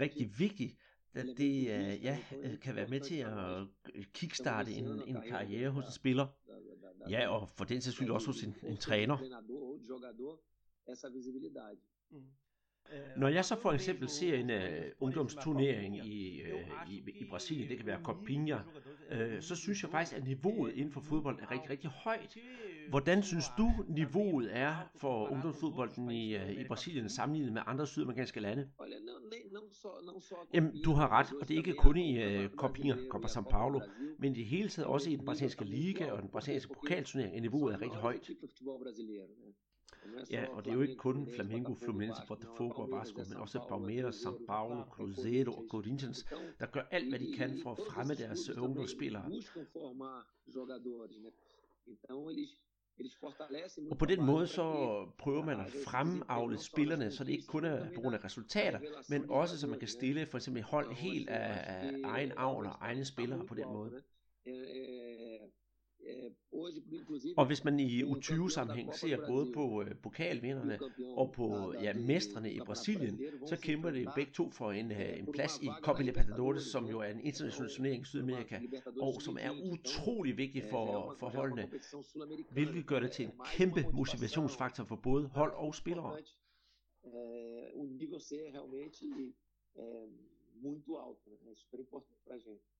rigtig 0.00 0.38
vigtig, 0.38 0.76
at 1.14 1.26
det 1.38 1.60
øh, 1.60 2.04
ja, 2.04 2.18
kan 2.62 2.76
være 2.76 2.88
med 2.88 3.00
til 3.00 3.16
at 3.16 3.66
kickstarte 4.12 4.72
en, 4.72 5.02
en 5.06 5.16
karriere 5.28 5.70
hos 5.70 5.86
en 5.86 5.92
spiller. 5.92 6.26
Ja, 7.08 7.28
og 7.28 7.48
for 7.48 7.64
den 7.64 7.80
sags 7.80 7.96
skyld 7.96 8.10
også 8.10 8.26
hos 8.26 8.42
en, 8.42 8.54
en 8.62 8.76
træner. 8.76 9.16
Når 13.16 13.28
jeg 13.28 13.44
så 13.44 13.56
for 13.60 13.72
eksempel 13.72 14.08
ser 14.08 14.34
en 14.34 14.50
uh, 14.50 14.90
ungdomsturnering 15.00 16.06
i, 16.06 16.42
uh, 16.52 16.92
i, 16.92 17.02
i 17.20 17.24
Brasilien, 17.30 17.68
det 17.68 17.76
kan 17.76 17.86
være 17.86 18.02
Copinha, 18.02 18.56
uh, 18.56 19.40
så 19.40 19.56
synes 19.56 19.82
jeg 19.82 19.90
faktisk, 19.90 20.16
at 20.16 20.24
niveauet 20.24 20.72
inden 20.72 20.92
for 20.92 21.00
fodbold 21.00 21.40
er 21.40 21.50
rigtig, 21.50 21.70
rigtig 21.70 21.90
højt. 21.90 22.36
Hvordan 22.88 23.22
synes 23.22 23.44
du, 23.58 23.70
niveauet 23.88 24.56
er 24.56 24.74
for 24.96 25.28
ungdomsfodbolden 25.28 26.10
i, 26.10 26.36
øh, 26.36 26.50
i 26.52 26.64
Brasilien 26.64 27.08
sammenlignet 27.08 27.52
med 27.52 27.62
andre 27.66 27.86
sydamerikanske 27.86 28.40
lande? 28.40 28.70
Jamen, 30.54 30.82
du 30.82 30.92
har 30.92 31.08
ret, 31.08 31.32
og 31.40 31.48
det 31.48 31.54
er 31.54 31.58
ikke 31.58 31.74
kun 31.74 31.96
i 31.96 32.22
øh, 32.22 32.44
uh, 32.44 32.50
Copinha, 32.50 32.96
Copa 33.08 33.26
São 33.26 33.42
Paulo, 33.42 33.80
men 34.18 34.32
i 34.32 34.38
det 34.38 34.46
hele 34.46 34.68
taget 34.68 34.86
også 34.86 35.10
i 35.10 35.16
den 35.16 35.24
brasilianske 35.24 35.64
liga 35.64 36.12
og 36.12 36.22
den 36.22 36.30
brasilianske 36.30 36.74
pokalturnering, 36.74 37.36
at 37.36 37.42
niveauet 37.42 37.74
er 37.74 37.80
rigtig 37.80 38.00
højt. 38.00 38.30
Ja, 40.30 40.46
og 40.48 40.64
det 40.64 40.70
er 40.70 40.74
jo 40.74 40.80
ikke 40.80 40.96
kun 40.96 41.28
Flamengo, 41.34 41.74
Fluminense, 41.74 42.22
Botafogo 42.28 42.82
og 42.82 42.90
Vasco, 42.92 43.22
men 43.28 43.36
også 43.36 43.60
Palmeiras, 43.68 44.16
São 44.16 44.46
Paulo, 44.46 44.82
Cruzeiro 44.84 45.52
og 45.52 45.64
Corinthians, 45.70 46.26
der 46.58 46.66
gør 46.66 46.82
alt, 46.90 47.08
hvad 47.08 47.18
de 47.18 47.32
kan 47.36 47.60
for 47.62 47.72
at 47.72 47.78
fremme 47.90 48.14
deres 48.14 48.48
øh, 48.48 48.62
ungdomsspillere. 48.62 49.30
Og 53.90 53.98
på 53.98 54.04
den 54.04 54.24
måde 54.24 54.46
så 54.46 54.64
prøver 55.18 55.44
man 55.44 55.60
at 55.60 55.72
fremavle 55.84 56.58
spillerne, 56.58 57.10
så 57.10 57.24
det 57.24 57.32
ikke 57.32 57.46
kun 57.46 57.64
er 57.64 57.94
på 57.94 58.00
grund 58.00 58.14
af 58.14 58.24
resultater, 58.24 58.80
men 59.08 59.30
også 59.30 59.58
så 59.60 59.66
man 59.66 59.78
kan 59.78 59.88
stille 59.88 60.26
for 60.26 60.38
eksempel 60.38 60.62
hold 60.62 60.92
helt 60.92 61.30
af, 61.30 61.64
af 61.66 61.92
egen 62.04 62.32
avl 62.36 62.66
og 62.66 62.76
egne 62.80 63.04
spillere 63.04 63.46
på 63.46 63.54
den 63.54 63.68
måde. 63.72 64.02
Og 67.36 67.46
hvis 67.46 67.64
man 67.64 67.80
i 67.80 68.02
U20-sammenhæng 68.02 68.94
ser 68.94 69.26
både 69.26 69.52
på 69.54 69.82
øh, 69.82 69.96
pokalvinderne 70.02 70.78
og 71.16 71.32
på 71.32 71.74
ja, 71.82 71.94
mestrene 71.94 72.52
i 72.52 72.60
Brasilien, 72.60 73.20
så 73.46 73.56
kæmper 73.56 73.90
det 73.90 74.08
begge 74.14 74.32
to 74.32 74.50
for 74.50 74.72
en, 74.72 74.92
øh, 74.92 75.18
en 75.18 75.32
plads 75.32 75.58
i 75.62 75.68
Copa 75.82 76.02
Libertadores, 76.02 76.62
som 76.62 76.86
jo 76.86 77.00
er 77.00 77.08
en 77.08 77.20
international 77.20 77.70
turnering 77.70 78.02
i 78.02 78.04
Sydamerika, 78.04 78.60
og 79.00 79.22
som 79.22 79.38
er 79.40 79.50
utrolig 79.72 80.36
vigtig 80.36 80.64
for, 80.70 81.16
for 81.18 81.28
holdene, 81.28 81.70
hvilket 82.52 82.86
gør 82.86 83.00
det 83.00 83.10
til 83.10 83.24
en 83.24 83.32
kæmpe 83.44 83.84
motivationsfaktor 83.92 84.84
for 84.84 84.96
både 84.96 85.26
hold 85.26 85.52
og 85.54 85.74
spillere. 85.74 86.16
O 87.74 87.84
nível 87.84 88.20
ser 88.20 88.52
realmente 88.52 89.04
muito 90.62 90.98
alto? 90.98 91.30
É 91.50 91.54
super 91.54 91.80
importante 91.80 92.20
pra 92.24 92.36
gente. 92.38 92.79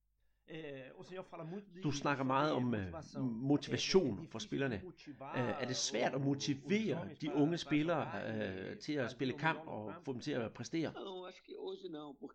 Du 1.82 1.90
snakker 1.90 2.24
meget 2.24 2.52
om 2.52 2.74
uh, 3.16 3.22
motivation 3.22 4.28
for 4.30 4.38
spillerne. 4.38 4.82
Uh, 4.84 5.40
er 5.40 5.66
det 5.66 5.76
svært 5.76 6.14
at 6.14 6.20
motivere 6.20 7.08
de 7.20 7.34
unge 7.34 7.58
spillere 7.58 8.08
uh, 8.28 8.78
til 8.78 8.92
at 8.92 9.10
spille 9.10 9.32
kamp 9.32 9.60
og 9.66 9.92
få 10.04 10.12
dem 10.12 10.20
til 10.20 10.32
at 10.32 10.52
præstere? 10.52 10.92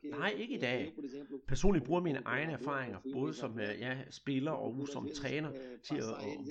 Nej, 0.03 0.29
ikke 0.29 0.55
i 0.55 0.59
dag. 0.59 0.93
Personligt 1.47 1.85
bruger 1.85 2.01
mine 2.01 2.21
egne 2.25 2.53
erfaringer, 2.53 2.99
både 3.13 3.33
som 3.33 3.53
uh, 3.53 3.59
ja, 3.59 3.97
spiller 4.09 4.51
og 4.51 4.87
som 4.87 5.09
træner, 5.15 5.51
til 5.83 5.95
at, 5.95 6.03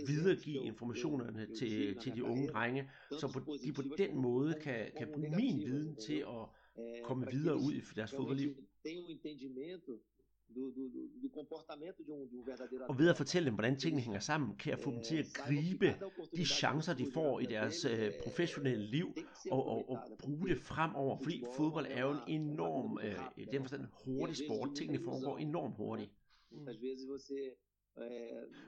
videregive 0.06 0.64
informationerne 0.64 1.46
til, 1.58 1.98
til 2.00 2.14
de 2.14 2.24
unge 2.24 2.48
drenge, 2.48 2.90
så 3.10 3.32
på, 3.32 3.56
de 3.64 3.72
på 3.72 3.82
den 3.98 4.16
måde 4.16 4.54
kan, 4.62 4.90
kan 4.98 5.08
bruge 5.14 5.36
min 5.36 5.58
viden 5.58 5.96
til 5.96 6.18
at 6.18 7.02
komme 7.04 7.26
videre 7.30 7.56
ud 7.56 7.72
i 7.72 7.80
deres 7.96 8.10
fodboldliv 8.10 8.54
do, 10.56 10.62
do, 10.76 10.82
do 11.22 11.28
comportamento 11.38 11.98
de 12.06 12.12
um, 12.12 12.28
de 12.28 12.36
um 12.38 12.46
verdadeiro 12.46 12.84
Og 12.88 12.98
ved 12.98 13.08
at 13.08 13.16
fortælle 13.16 13.46
dem, 13.46 13.54
hvordan 13.54 13.76
tingene 13.78 14.02
hænger 14.02 14.20
sammen, 14.20 14.56
kan 14.56 14.70
jeg 14.70 14.78
få 14.78 14.90
dem 14.90 15.02
til 15.02 15.16
at 15.16 15.26
gribe 15.34 15.88
de 16.36 16.44
chancer, 16.46 16.94
de 16.94 17.06
får 17.14 17.40
i 17.40 17.46
deres 17.46 17.84
uh, 17.84 18.08
professionelle 18.24 18.86
liv, 18.86 19.08
og, 19.50 19.66
og, 19.66 19.90
og 19.90 19.98
bruge 20.18 20.48
det 20.48 20.58
fremover, 20.58 21.16
fordi 21.22 21.44
fodbold 21.56 21.86
er 21.88 22.00
jo 22.00 22.10
en 22.10 22.40
enorm, 22.40 22.92
uh, 22.92 23.42
i 23.42 23.44
den 23.52 23.62
forstand, 23.62 23.86
hurtig 24.04 24.36
sport. 24.36 24.68
Tingene 24.76 25.04
foregår 25.04 25.38
enormt 25.38 25.76
hurtigt. 25.76 26.10
Mm. 26.50 26.68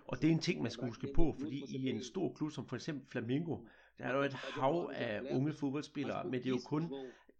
Og 0.07 0.23
det 0.23 0.29
er 0.29 0.33
en 0.33 0.39
ting, 0.39 0.63
man 0.63 0.71
skal 0.71 0.89
huske 0.89 1.09
på, 1.15 1.35
fordi 1.41 1.65
i 1.69 1.89
en 1.91 2.03
stor 2.03 2.33
klub 2.33 2.51
som 2.51 2.67
for 2.67 2.77
eksempel 2.77 3.07
Flamingo, 3.09 3.57
der 3.99 4.05
er 4.05 4.17
jo 4.17 4.23
et 4.23 4.33
hav 4.33 4.91
af 4.95 5.21
unge 5.31 5.53
fodboldspillere, 5.53 6.25
men 6.25 6.35
det 6.35 6.47
er 6.47 6.51
jo 6.51 6.61
kun 6.67 6.93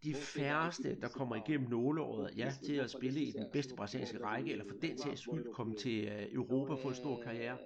de 0.03 0.13
færreste, 0.13 0.97
der 1.01 1.07
kommer 1.07 1.35
igennem 1.35 1.69
nåleåret, 1.69 2.37
ja, 2.37 2.53
til 2.65 2.73
at 2.73 2.91
spille 2.91 3.21
i 3.21 3.31
den 3.31 3.45
bedste 3.53 3.75
brasilianske 3.75 4.23
række, 4.23 4.51
eller 4.51 4.65
for 4.67 4.75
den 4.81 4.97
sags 4.97 5.21
skyld 5.21 5.53
komme 5.53 5.75
til 5.75 6.05
øh, 6.07 6.33
Europa 6.33 6.73
og 6.73 6.79
få 6.79 6.87
en 6.87 6.95
stor 6.95 7.21
karriere. 7.23 7.57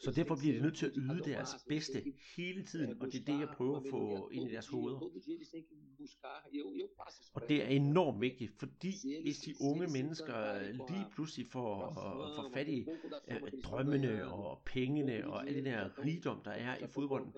Så 0.00 0.10
derfor 0.10 0.36
bliver 0.36 0.54
de 0.54 0.62
nødt 0.62 0.76
til 0.76 0.86
at 0.86 0.92
yde 0.96 1.20
deres 1.24 1.50
bedste 1.68 2.04
hele 2.36 2.64
tiden, 2.64 3.02
og 3.02 3.06
det 3.12 3.20
er 3.20 3.24
det, 3.24 3.40
jeg 3.40 3.48
prøver 3.56 3.76
at 3.76 3.86
få 3.90 4.28
ind 4.28 4.50
i 4.50 4.52
deres 4.52 4.68
hoveder. 4.68 5.00
Og 7.34 7.42
det 7.48 7.62
er 7.64 7.66
enormt 7.66 8.20
vigtigt, 8.20 8.52
fordi 8.58 8.92
hvis 9.22 9.38
de 9.38 9.54
unge 9.60 9.86
mennesker 9.86 10.58
lige 10.90 11.06
pludselig 11.12 11.46
får, 11.52 11.92
får 12.36 12.50
fat 12.54 12.68
i 12.68 12.86
uh, 13.28 13.60
drømmene 13.64 14.32
og 14.32 14.62
pengene 14.66 15.26
og 15.26 15.48
al 15.48 15.54
den 15.54 15.64
der 15.64 16.04
rigdom, 16.04 16.40
der 16.44 16.50
er 16.50 16.76
i 16.84 16.86
fodbolden, 16.86 17.32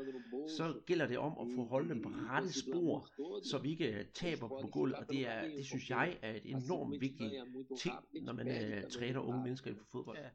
så 0.48 0.80
gælder 0.86 1.06
det 1.06 1.18
om 1.18 1.32
at 1.40 1.54
få 1.56 1.64
holdt 1.64 1.90
dem 1.90 2.02
på 2.02 2.08
rette 2.08 2.52
spor, 2.60 3.08
så 3.50 3.58
vi 3.58 3.70
ikke 3.70 4.06
taber 4.14 4.48
på 4.48 4.68
gulvet, 4.72 4.96
og 4.96 5.04
det, 5.10 5.26
er, 5.28 5.48
det 5.56 5.66
synes 5.66 5.90
jeg 5.90 6.18
er 6.22 6.34
et 6.34 6.44
enormt 6.44 7.00
vigtigt 7.00 7.32
ting, 7.78 7.94
når 8.22 8.32
man 8.32 8.46
uh, 8.46 8.90
træner 8.90 9.20
unge 9.20 9.42
mennesker 9.42 9.70
i 9.70 9.74
fodbold. 9.92 10.18
Ja 10.18 10.28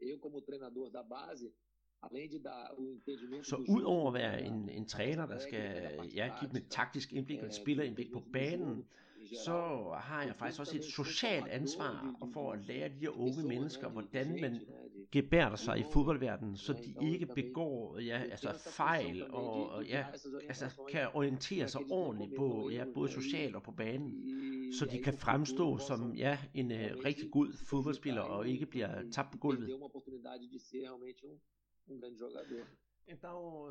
eu 0.00 0.18
como 0.18 0.40
treinador 0.40 0.90
da 0.90 1.02
base, 1.02 1.52
além 2.02 2.28
de 2.28 2.38
dar 2.38 2.74
o 2.78 2.92
entendimento 2.92 3.48
Så 3.48 3.56
udover 3.68 4.08
at 4.08 4.14
være 4.14 4.42
en, 4.42 4.68
en 4.68 4.86
træner, 4.86 5.26
der 5.26 5.38
skal 5.38 6.00
ja, 6.14 6.30
give 6.40 6.50
dem 6.50 6.56
et 6.56 6.68
taktisk 6.70 7.12
indblik 7.12 7.40
og 7.40 7.46
et 7.46 7.54
spillerindblik 7.54 8.12
på 8.12 8.22
banen, 8.32 8.84
så 9.44 9.90
har 10.00 10.22
jeg 10.22 10.34
faktisk 10.36 10.60
også 10.60 10.76
et 10.76 10.84
socialt 10.84 11.48
ansvar 11.48 12.14
for 12.32 12.52
at 12.52 12.66
lære 12.66 12.88
de 12.88 12.94
her 13.00 13.20
unge 13.20 13.48
mennesker, 13.48 13.88
hvordan 13.88 14.40
man 14.40 14.60
gebærer 15.12 15.56
sig 15.56 15.78
i 15.78 15.84
fodboldverdenen, 15.92 16.56
så 16.56 16.72
de 16.72 17.12
ikke 17.12 17.26
begår 17.26 17.98
ja, 17.98 18.22
altså 18.30 18.70
fejl 18.76 19.30
og, 19.30 19.70
og 19.70 19.84
ja, 19.84 20.06
altså 20.48 20.66
kan 20.90 21.08
orientere 21.14 21.68
sig 21.68 21.80
ordentligt 21.90 22.36
på 22.36 22.70
ja, 22.70 22.84
både 22.94 23.10
socialt 23.10 23.56
og 23.56 23.62
på 23.62 23.72
banen, 23.72 24.14
så 24.72 24.84
de 24.92 25.02
kan 25.02 25.18
fremstå 25.18 25.78
som 25.78 26.14
ja, 26.14 26.38
en 26.54 26.70
uh, 26.72 27.04
rigtig 27.04 27.30
god 27.30 27.52
fodboldspiller 27.70 28.22
og 28.22 28.48
ikke 28.48 28.66
bliver 28.66 29.10
tabt 29.12 29.32
på 29.32 29.38
gulvet. 29.38 29.68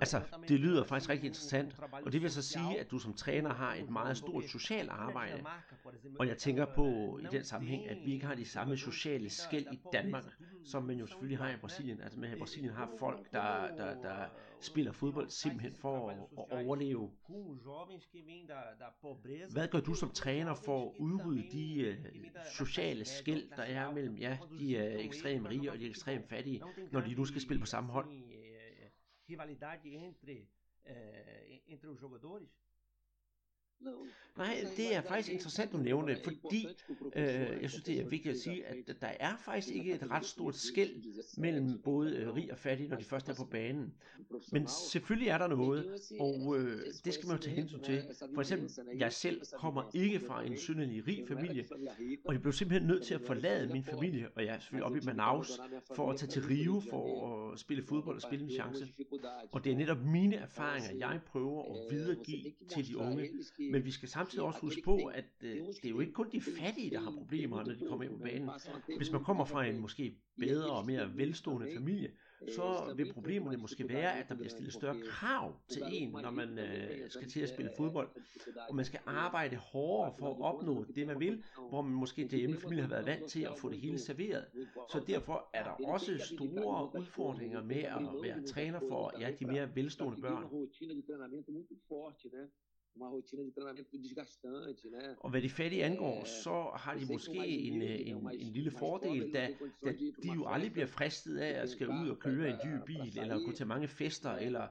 Altså, 0.02 0.22
det 0.48 0.60
lyder 0.60 0.84
faktisk 0.84 1.10
rigtig 1.10 1.28
interessant, 1.28 1.76
og 2.06 2.12
det 2.12 2.22
vil 2.22 2.32
så 2.32 2.42
sige, 2.42 2.80
at 2.80 2.92
du 2.92 3.00
som 3.00 3.14
træner 3.14 3.54
har 3.54 3.74
et 3.74 3.90
meget 3.90 4.18
stort 4.18 4.44
socialt 4.44 4.90
arbejde. 4.90 5.46
Og 6.20 6.28
jeg 6.28 6.38
tænker 6.38 6.66
på 6.76 7.18
i 7.18 7.26
den 7.32 7.44
sammenhæng, 7.44 7.90
at 7.90 7.98
vi 8.06 8.14
ikke 8.14 8.26
har 8.26 8.36
de 8.36 8.46
samme 8.46 8.78
sociale 8.78 9.30
skæld 9.30 9.66
i 9.72 9.80
Danmark, 9.94 10.24
som 10.66 10.84
man 10.84 10.98
jo 10.98 11.08
selvfølgelig 11.08 11.38
har 11.38 11.50
i 11.50 11.58
Brasilien. 11.58 12.02
Altså, 12.02 12.20
med 12.20 12.36
i 12.36 12.40
Brasilien 12.40 12.74
har 12.74 12.90
folk, 13.00 13.32
der, 13.32 13.76
der, 13.76 14.02
der 14.02 14.26
spiller 14.60 14.92
fodbold 14.92 15.30
simpelthen 15.30 15.76
for 15.76 16.10
at, 16.10 16.18
at 16.38 16.66
overleve. 16.66 17.12
Hvad 19.52 19.68
gør 19.68 19.80
du 19.80 19.94
som 19.94 20.10
træner 20.12 20.54
for 20.54 20.86
at 20.86 20.92
udrydde 21.00 21.44
de 21.52 21.90
uh, 21.90 22.06
sociale 22.58 23.06
skæld, 23.06 23.50
der 23.58 23.64
er 23.64 23.92
mellem 23.92 24.16
ja, 24.16 24.38
de 24.60 24.78
uh, 24.78 25.06
ekstremt 25.06 25.50
rige 25.50 25.72
og 25.72 25.80
de 25.80 25.90
ekstremt 25.90 26.30
fattige, 26.30 26.62
når 26.92 27.02
de 27.02 27.14
nu 27.14 27.26
skal 27.26 27.42
spille 27.42 27.60
på 27.60 27.66
samme 27.66 27.92
hold? 27.92 28.08
Rivalidade 29.28 29.94
entre, 29.94 30.50
é, 30.86 31.62
entre 31.68 31.88
os 31.90 32.00
jogadores? 32.00 32.50
Nej, 34.38 34.66
det 34.78 34.96
er 34.96 35.02
faktisk 35.02 35.34
interessant, 35.34 35.72
du 35.72 35.78
nævner 35.78 36.08
det, 36.08 36.24
fordi 36.24 36.68
øh, 37.16 37.62
jeg 37.62 37.70
synes, 37.70 37.84
det 37.84 38.00
er 38.00 38.08
vigtigt 38.10 38.36
at 38.36 38.42
sige, 38.42 38.66
at 38.66 38.76
der 39.02 39.12
er 39.20 39.38
faktisk 39.46 39.76
ikke 39.76 39.94
et 39.94 40.12
ret 40.12 40.26
stort 40.26 40.56
skæld 40.56 40.92
mellem 41.38 41.82
både 41.84 42.16
øh, 42.16 42.34
rig 42.34 42.52
og 42.52 42.58
fattig, 42.58 42.88
når 42.88 42.98
de 42.98 43.04
først 43.04 43.30
er 43.30 43.34
på 43.36 43.46
banen. 43.46 43.94
Men 44.52 44.68
selvfølgelig 44.68 45.30
er 45.30 45.38
der 45.38 45.48
noget, 45.48 45.86
og 46.20 46.58
øh, 46.60 46.82
det 47.06 47.14
skal 47.14 47.28
man 47.28 47.38
jo 47.38 47.42
tage 47.42 47.56
hensyn 47.56 47.84
til. 47.84 48.04
For 48.34 48.42
eksempel, 48.42 48.72
jeg 48.98 49.14
selv 49.14 49.42
kommer 49.58 49.92
ikke 49.94 50.20
fra 50.20 50.46
en 50.46 50.58
synderlig 50.58 51.08
rig 51.08 51.26
familie, 51.28 51.66
og 52.26 52.34
jeg 52.34 52.42
blev 52.42 52.54
simpelthen 52.54 52.88
nødt 52.88 53.04
til 53.04 53.14
at 53.14 53.22
forlade 53.22 53.74
min 53.74 53.84
familie, 53.84 54.28
og 54.36 54.46
jeg 54.46 54.56
er 54.56 54.60
selvfølgelig 54.60 54.86
oppe 54.86 54.98
i 54.98 55.06
Manaus, 55.06 55.60
for 55.96 56.12
at 56.12 56.18
tage 56.18 56.30
til 56.30 56.42
Rio 56.46 56.82
for 56.90 57.52
at 57.52 57.60
spille 57.60 57.84
fodbold 57.84 58.16
og 58.16 58.22
spille 58.22 58.46
en 58.46 58.52
chance. 58.52 58.88
Og 59.52 59.64
det 59.64 59.72
er 59.72 59.76
netop 59.78 60.04
mine 60.06 60.36
erfaringer, 60.36 60.90
jeg 60.98 61.20
prøver 61.26 61.64
at 61.74 61.92
videregive 61.92 62.54
til 62.70 62.88
de 62.88 62.98
unge, 62.98 63.30
Men 63.72 63.86
vi 63.86 63.92
skal 63.92 64.10
samtidig 64.10 64.44
også 64.44 64.60
huske 64.60 64.82
på, 64.86 64.96
at 64.96 65.26
øh, 65.42 65.56
det 65.56 65.86
er 65.86 65.90
jo 65.90 66.00
ikke 66.00 66.14
kun 66.14 66.32
de 66.32 66.42
fattige, 66.42 66.92
der 66.92 67.00
har 67.00 67.12
problemer, 67.12 67.64
når 67.64 67.74
de 67.74 67.86
kommer 67.88 68.06
ind 68.06 68.12
på 68.12 68.24
banen. 68.24 68.50
Hvis 68.98 69.12
man 69.12 69.24
kommer 69.24 69.46
fra 69.46 69.66
en 69.66 69.80
måske 69.80 70.18
bedre 70.40 70.72
og 70.72 70.86
mere 70.86 71.18
velstående 71.18 71.72
familie, 71.74 72.12
så 72.48 72.94
vil 72.96 73.14
problemerne 73.14 73.58
måske 73.58 73.90
være, 73.90 74.20
at 74.20 74.30
der 74.30 74.36
bliver 74.36 74.50
stillet 74.50 74.74
større 74.74 75.02
krav 75.10 75.54
til 75.70 75.84
en, 75.92 76.10
når 76.10 76.32
man 76.32 76.60
øh, 76.60 77.10
skal 77.10 77.30
til 77.30 77.40
at 77.40 77.50
spille 77.50 77.72
fodbold. 77.78 78.10
Og 78.70 78.76
man 78.76 78.86
skal 78.86 79.00
arbejde 79.06 79.56
hårdere 79.56 80.14
for 80.20 80.34
at 80.34 80.42
opnå 80.42 80.86
det, 80.96 81.08
man 81.08 81.20
vil, 81.20 81.44
hvor 81.70 81.82
man 81.82 81.94
måske 81.94 82.28
til 82.28 82.40
hjemmefamilie 82.40 82.82
har 82.82 82.90
været 82.90 83.06
vant 83.06 83.30
til 83.30 83.42
at 83.42 83.58
få 83.58 83.70
det 83.70 83.80
hele 83.80 84.00
serveret. 84.00 84.46
Så 84.92 85.04
derfor 85.08 85.50
er 85.54 85.64
der 85.64 85.72
også 85.72 86.18
store 86.18 87.00
udfordringer 87.00 87.64
med 87.64 87.84
at 87.84 88.02
være 88.24 88.44
træner 88.44 88.80
for 88.80 89.14
ja, 89.20 89.32
de 89.40 89.46
mere 89.46 89.76
velstående 89.76 90.22
børn 90.22 90.44
uma 92.98 93.10
rotina 93.10 93.44
de 93.44 93.52
treinamento 93.52 93.98
desgastante, 93.98 94.90
né? 94.90 95.16
Og 95.20 95.30
hvad 95.30 95.42
de 95.42 95.50
fattige 95.50 95.84
angår, 95.84 96.24
så 96.44 96.72
har 96.76 96.96
de 96.96 97.06
måske 97.14 97.48
en, 97.48 97.82
en, 97.82 98.30
en 98.34 98.54
lille 98.54 98.72
fordel, 98.72 99.34
da, 99.34 99.50
da 99.86 99.92
de 100.24 100.32
jo 100.36 100.48
aldrig 100.48 100.72
bliver 100.72 100.88
fristet 100.88 101.38
af 101.38 101.62
at 101.62 101.70
skal 101.70 101.88
ud 101.88 102.10
og 102.10 102.20
køre 102.20 102.50
en 102.50 102.58
dyr 102.64 102.86
bil, 102.86 103.20
eller 103.20 103.46
gå 103.46 103.52
til 103.52 103.68
mange 103.68 103.88
fester, 103.88 104.32
eller 104.32 104.68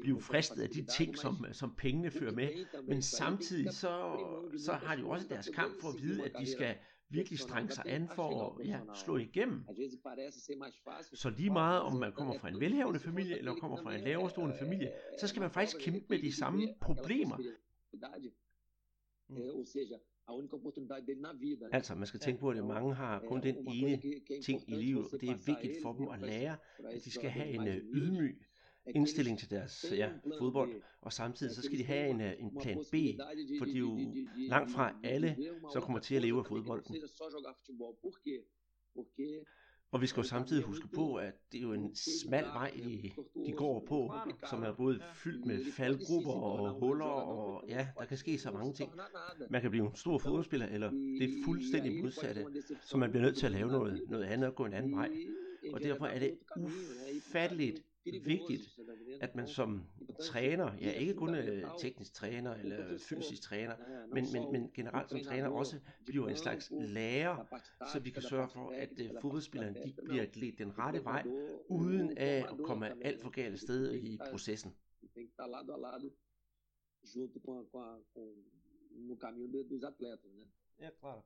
blive 0.00 0.20
fristet 0.20 0.62
af 0.62 0.68
de 0.70 0.84
ting, 0.98 1.18
som, 1.18 1.46
som 1.52 1.74
pengene 1.76 2.10
fører 2.10 2.32
med. 2.32 2.48
Men 2.88 3.02
samtidig 3.02 3.72
så, 3.72 3.94
så 4.56 4.72
har 4.72 4.94
de 4.96 5.00
jo 5.00 5.08
også 5.08 5.26
deres 5.28 5.48
kamp 5.48 5.80
for 5.80 5.88
at 5.88 6.02
vide, 6.02 6.24
at 6.24 6.32
de 6.38 6.52
skal 6.52 6.74
virkelig 7.12 7.38
strenge 7.38 7.72
sig 7.72 7.84
an 7.86 8.08
for 8.14 8.56
at 8.60 8.66
ja, 8.68 8.80
slå 8.94 9.16
igennem. 9.16 9.64
Så 11.14 11.30
lige 11.30 11.50
meget 11.50 11.80
om 11.80 11.96
man 11.96 12.12
kommer 12.12 12.38
fra 12.38 12.48
en 12.48 12.60
velhavende 12.60 13.00
familie, 13.00 13.38
eller 13.38 13.54
kommer 13.54 13.76
fra 13.82 13.94
en 13.94 14.00
laverstående 14.00 14.56
familie, 14.58 14.92
så 15.20 15.28
skal 15.28 15.40
man 15.40 15.50
faktisk 15.50 15.76
kæmpe 15.80 16.06
med 16.08 16.18
de 16.18 16.36
samme 16.36 16.74
problemer. 16.80 17.38
Altså, 21.72 21.94
man 21.94 22.06
skal 22.06 22.20
tænke 22.20 22.40
på, 22.40 22.50
at 22.50 22.64
mange 22.64 22.94
har 22.94 23.20
kun 23.28 23.42
den 23.42 23.56
ene 23.68 24.02
ting 24.44 24.70
i 24.70 24.74
livet, 24.74 25.04
og 25.12 25.20
det 25.20 25.28
er 25.28 25.36
vigtigt 25.46 25.82
for 25.82 25.92
dem 25.92 26.08
at 26.08 26.20
lære, 26.20 26.56
at 26.90 27.04
de 27.04 27.10
skal 27.10 27.30
have 27.30 27.48
en 27.48 27.66
ydmyg 27.92 28.42
indstilling 28.86 29.38
til 29.38 29.50
deres 29.50 29.84
ja, 29.92 30.10
fodbold, 30.38 30.82
og 31.00 31.12
samtidig 31.12 31.54
så 31.54 31.62
skal 31.62 31.78
de 31.78 31.84
have 31.84 32.08
en, 32.08 32.20
øh, 32.20 32.32
en 32.38 32.50
plan 32.60 32.78
B, 32.92 32.94
for 33.58 33.64
de 33.64 33.74
er 33.74 33.78
jo 33.78 33.98
langt 34.48 34.72
fra 34.72 34.94
alle, 35.04 35.36
som 35.72 35.82
kommer 35.82 35.98
til 35.98 36.14
at 36.14 36.22
leve 36.22 36.38
af 36.38 36.46
fodbolden. 36.46 36.96
Og 39.92 40.00
vi 40.00 40.06
skal 40.06 40.20
jo 40.20 40.28
samtidig 40.28 40.62
huske 40.62 40.88
på, 40.94 41.14
at 41.14 41.34
det 41.52 41.58
er 41.58 41.62
jo 41.62 41.72
en 41.72 41.96
smal 41.96 42.44
vej, 42.44 42.72
de, 42.84 43.10
de 43.46 43.52
går 43.52 43.84
på, 43.88 44.12
som 44.50 44.62
er 44.62 44.72
både 44.72 45.00
fyldt 45.14 45.46
med 45.46 45.64
faldgrupper 45.72 46.32
og 46.32 46.80
huller, 46.80 47.04
og 47.04 47.64
ja, 47.68 47.88
der 47.98 48.04
kan 48.04 48.16
ske 48.16 48.38
så 48.38 48.50
mange 48.50 48.72
ting. 48.72 48.92
Man 49.50 49.60
kan 49.60 49.70
blive 49.70 49.86
en 49.86 49.96
stor 49.96 50.18
fodboldspiller, 50.18 50.66
eller 50.66 50.90
det 50.90 51.24
er 51.24 51.44
fuldstændig 51.44 52.02
modsatte, 52.02 52.46
så 52.82 52.96
man 52.96 53.10
bliver 53.10 53.22
nødt 53.22 53.36
til 53.36 53.46
at 53.46 53.52
lave 53.52 53.68
noget, 53.68 54.02
noget 54.08 54.24
andet 54.24 54.48
og 54.48 54.54
gå 54.54 54.64
en 54.64 54.72
anden 54.72 54.92
vej. 54.92 55.10
Og 55.72 55.82
derfor 55.82 56.06
er 56.06 56.18
det 56.18 56.38
ufatteligt 56.56 57.84
vigtigt, 58.04 58.78
at 59.20 59.34
man 59.34 59.46
som 59.48 59.82
træner, 60.20 60.72
ja 60.80 60.92
ikke 60.92 61.14
kun 61.14 61.34
øh, 61.34 61.64
teknisk 61.78 62.14
træner 62.14 62.54
eller 62.54 62.98
fysisk 62.98 63.42
træner, 63.42 63.76
men, 64.14 64.26
men, 64.32 64.52
men 64.52 64.70
generelt 64.74 65.10
som 65.10 65.20
træner 65.20 65.48
også 65.48 65.80
bliver 66.06 66.28
en 66.28 66.36
slags 66.36 66.68
lærer, 66.70 67.58
så 67.92 68.00
vi 68.00 68.10
kan 68.10 68.22
sørge 68.22 68.48
for, 68.48 68.70
at 68.70 68.90
uh, 69.00 69.20
fodboldspillerne 69.20 69.74
de 69.74 69.94
bliver 70.04 70.26
ledt 70.34 70.58
den 70.58 70.78
rette 70.78 71.04
vej, 71.04 71.24
uden 71.68 72.18
at 72.18 72.46
komme 72.64 73.04
alt 73.06 73.22
for 73.22 73.30
galt 73.30 73.60
sted 73.60 73.94
i 73.94 74.18
processen. 74.30 74.74
junto 77.14 77.40
com, 77.40 77.66
com, 77.72 78.04
com 78.14 78.34
no 79.08 79.16
caminho 79.16 79.64
dos 79.64 79.82
atletas, 79.82 80.32
né? 80.32 80.46
É 80.78 80.90
claro. 80.90 81.24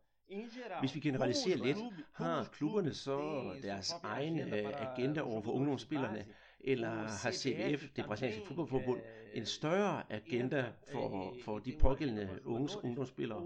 Hvis 0.80 0.94
vi 0.94 1.00
generaliserer 1.00 1.56
lidt, 1.56 1.78
har 2.12 2.44
klubberne 2.44 2.94
så 2.94 3.18
deres 3.62 3.92
egen 4.02 4.38
agenda 4.38 5.20
over 5.20 5.42
for 5.42 5.52
ungdomsspillerne, 5.52 6.26
eller 6.60 6.88
har 7.22 7.32
CBF, 7.32 7.90
det 7.96 8.04
brasilianske 8.04 8.46
fodboldforbund, 8.46 9.00
en 9.34 9.46
større 9.46 10.12
agenda 10.12 10.72
for, 10.92 11.34
for 11.44 11.58
de 11.58 11.78
pågældende 11.80 12.40
unge 12.44 12.70
ungdomsspillere? 12.82 13.42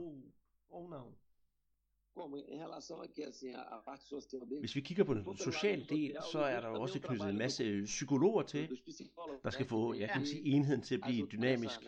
Hvis 4.61 4.77
vi 4.77 4.81
kigger 4.81 5.05
på 5.05 5.15
den 5.15 5.37
sociale 5.37 5.87
del, 5.89 6.17
så 6.33 6.39
er 6.39 6.61
der 6.61 6.69
jo 6.69 6.81
også 6.81 7.01
knyttet 7.01 7.29
en 7.29 7.39
masse 7.39 7.83
psykologer 7.85 8.43
til, 8.43 8.81
der 9.45 9.51
skal 9.51 9.67
få 9.67 9.95
ja, 9.95 10.13
kan 10.13 10.27
sige, 10.27 10.43
enheden 10.43 10.83
til 10.83 10.95
at 10.95 11.01
blive 11.01 11.27
dynamisk. 11.27 11.81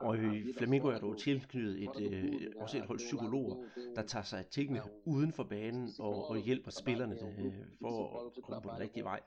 Og 0.00 0.18
i 0.18 0.52
Flamingo 0.58 0.88
er 0.88 0.98
der 0.98 1.06
jo 1.06 1.14
tilknyttet 1.14 1.82
et, 1.82 2.12
øh, 2.12 2.32
også 2.56 2.78
et 2.78 2.84
hold 2.86 2.98
psykologer, 2.98 3.56
der 3.96 4.02
tager 4.02 4.22
sig 4.22 4.38
af 4.38 4.44
tingene 4.46 4.80
uden 5.04 5.32
for 5.32 5.44
banen 5.44 5.90
og, 5.98 6.30
og 6.30 6.38
hjælper 6.38 6.70
spillerne 6.70 7.14
øh, 7.14 7.54
for 7.80 8.26
at 8.26 8.42
komme 8.42 8.62
på 8.62 8.68
den 8.70 8.78
rigtige 8.80 9.04
vej. 9.04 9.20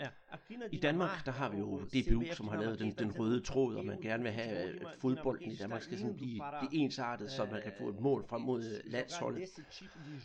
Ja. 0.00 0.08
I 0.72 0.76
Danmark, 0.76 1.26
der 1.26 1.32
har 1.32 1.50
vi 1.50 1.58
jo 1.58 1.80
DBU, 1.80 2.34
som 2.34 2.48
har 2.48 2.60
lavet 2.60 2.78
den, 2.78 2.90
den 2.90 3.18
røde 3.18 3.40
tråd, 3.40 3.76
og 3.76 3.84
man 3.84 4.00
gerne 4.00 4.22
vil 4.22 4.32
have, 4.32 4.56
at 4.56 4.86
fodbolden 4.98 5.52
i 5.52 5.56
Danmark 5.56 5.82
skal 5.82 5.98
sådan 5.98 6.16
blive, 6.16 6.42
blive 6.60 6.82
ensartet, 6.82 7.30
så 7.30 7.44
man 7.44 7.62
kan 7.62 7.72
få 7.78 7.88
et 7.88 8.00
mål 8.00 8.24
frem 8.28 8.42
mod 8.42 8.82
landsholdet. 8.84 9.48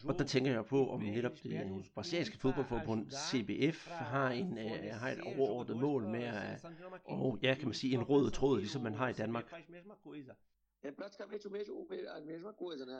Og 0.07 0.19
der 0.19 0.25
tænker 0.25 0.51
jeg 0.51 0.65
på, 0.65 0.89
om 0.89 1.01
netop 1.01 1.31
det 1.43 1.89
brasilianske 1.93 2.37
fodboldforbund 2.37 3.11
CBF 3.11 3.87
har, 3.87 4.29
en, 4.29 4.51
uh, 4.51 4.89
har 4.91 5.09
et 5.09 5.21
overordnet 5.21 5.77
mål 5.77 6.03
med 6.03 6.23
at, 6.23 6.65
og 7.05 7.39
ja, 7.43 7.55
kan 7.55 7.65
man 7.65 7.73
sige, 7.73 7.93
en 7.93 8.03
rød 8.03 8.31
tråd, 8.31 8.59
ligesom 8.59 8.81
man 8.81 8.93
har 8.93 9.09
i 9.09 9.13
Danmark. 9.13 9.53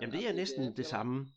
Jamen 0.02 0.14
det 0.16 0.30
er 0.30 0.34
næsten 0.34 0.78
det 0.78 0.86
samme. 0.86 1.28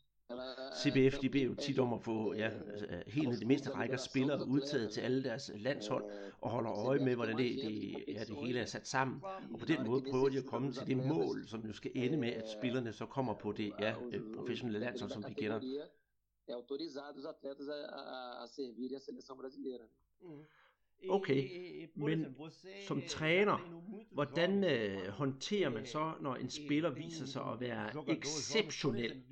CBF 0.83 1.19
de 1.19 1.29
beder 1.31 1.45
jo 1.45 1.55
tit 1.55 1.79
om 1.79 1.93
at 1.93 2.03
få 2.03 2.35
ja, 2.35 2.51
altså, 2.73 2.87
helt 3.07 3.29
ned 3.29 3.41
de 3.41 3.45
mindste 3.47 3.71
rækker 3.71 3.97
spillere 3.97 4.49
udtaget 4.49 4.91
til 4.91 5.01
alle 5.01 5.25
deres 5.25 5.51
landshold 5.55 6.05
og 6.41 6.51
holder 6.51 6.87
øje 6.87 6.99
med, 6.99 7.15
hvordan 7.15 7.39
det, 7.39 7.57
det, 7.63 8.05
ja, 8.09 8.25
det 8.25 8.37
hele 8.37 8.61
er 8.61 8.65
sat 8.65 8.89
sammen. 8.89 9.23
Og 9.53 9.59
på 9.59 9.67
den 9.67 9.87
måde 9.87 10.03
prøver 10.11 10.29
de 10.29 10.39
at 10.39 10.47
komme 10.47 10.73
til 10.73 10.87
det 10.87 10.97
mål, 10.97 11.47
som 11.47 11.61
jo 11.67 11.73
skal 11.73 11.91
ende 11.95 12.17
med, 12.17 12.29
at 12.29 12.51
spillerne 12.59 12.93
så 12.93 13.07
kommer 13.07 13.35
på 13.35 13.53
det 13.53 13.73
ja, 13.81 13.95
professionelle 14.37 14.79
landshold, 14.79 15.11
som 15.11 15.25
vi 15.29 15.35
kender. 15.35 15.61
autorizados 16.53 17.25
atletas 17.25 17.69
a, 17.69 17.75
a, 17.75 18.43
a 18.43 18.47
servir 18.47 18.97
a 18.97 19.01
seleção 19.01 19.37
brasileira. 19.37 19.87
Okay, 21.09 21.49
men 21.95 22.27
som 22.87 23.03
træner, 23.09 23.81
hvordan 24.13 24.65
øh, 24.65 25.09
håndterer 25.09 25.71
man 25.71 25.87
så, 25.87 26.13
når 26.21 26.35
en 26.35 26.51
spiller 26.51 26.91
viser 26.91 27.27
sig 27.27 27.43
at 27.43 27.61
være 27.61 28.13
exceptionel? 28.17 29.23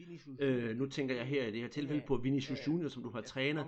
Øh, 0.41 0.77
nu 0.77 0.87
tænker 0.87 1.15
jeg 1.15 1.27
her 1.27 1.47
i 1.47 1.51
det 1.51 1.61
her 1.61 1.69
tilfælde 1.69 2.03
på 2.07 2.17
Vinicius 2.17 2.67
Junior, 2.67 2.89
som 2.89 3.03
du 3.03 3.11
har 3.11 3.21
trænet, 3.21 3.67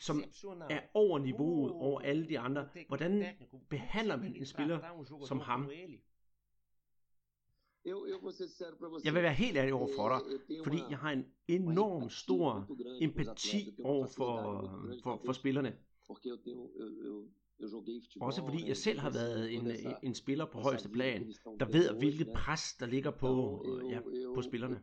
som 0.00 0.24
er 0.70 0.80
over 0.94 1.18
niveauet 1.18 1.72
over 1.72 2.00
alle 2.00 2.28
de 2.28 2.38
andre. 2.38 2.68
Hvordan 2.88 3.24
behandler 3.68 4.16
man 4.16 4.36
en 4.36 4.46
spiller 4.46 4.78
som 5.26 5.40
ham? 5.40 5.70
Jeg 9.04 9.14
vil 9.14 9.22
være 9.22 9.34
helt 9.34 9.56
ærlig 9.56 9.74
over 9.74 9.88
for 9.96 10.08
dig, 10.08 10.18
fordi 10.64 10.78
jeg 10.90 10.98
har 10.98 11.10
en 11.10 11.26
enorm 11.48 12.10
stor 12.10 12.68
empati 13.00 13.76
over 13.84 14.06
for, 14.06 14.70
for, 15.02 15.22
for 15.26 15.32
spillerne. 15.32 15.76
Også 18.20 18.42
fordi 18.44 18.68
jeg 18.68 18.76
selv 18.76 18.98
har 18.98 19.10
været 19.10 19.54
en, 19.54 19.70
en 20.02 20.14
spiller 20.14 20.46
på 20.46 20.58
højeste 20.58 20.88
plan, 20.88 21.32
der 21.60 21.66
ved, 21.66 21.98
hvilket 21.98 22.28
pres 22.34 22.74
der 22.80 22.86
ligger 22.86 23.10
på, 23.10 23.64
ja, 23.90 24.00
på 24.34 24.42
spillerne. 24.42 24.80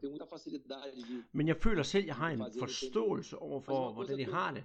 Men 1.32 1.48
jeg 1.48 1.58
føler 1.58 1.84
selv, 1.84 2.04
at 2.04 2.08
jeg 2.08 2.16
har 2.16 2.30
en 2.30 2.44
forståelse 2.60 3.38
over 3.38 3.62
for, 3.62 3.94
hvordan 3.94 4.20
de 4.20 4.26
har 4.26 4.54
det. 4.54 4.64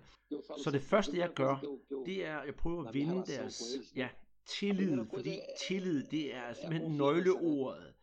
Så 0.64 0.70
det 0.70 0.82
første, 0.82 1.18
jeg 1.18 1.32
gør, 1.34 1.64
det 2.06 2.26
er, 2.26 2.36
at 2.38 2.46
jeg 2.46 2.54
prøver 2.54 2.84
at 2.84 2.94
vinde 2.94 3.22
deres 3.26 3.62
ja, 3.96 4.08
tillid, 4.46 4.98
fordi 5.14 5.38
tillid, 5.68 6.04
det 6.10 6.34
er 6.34 6.52
simpelthen 6.52 6.96
nøgleordet, 6.96 7.94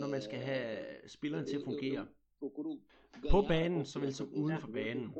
når 0.00 0.08
man 0.08 0.22
skal 0.22 0.38
have 0.38 0.78
spillerne 1.06 1.46
til 1.46 1.56
at 1.56 1.62
fungere. 1.64 2.06
På 3.30 3.42
banen, 3.48 3.86
såvel 3.86 4.14
som 4.14 4.34
uden 4.34 4.60
for 4.60 4.68
banen. 4.68 5.14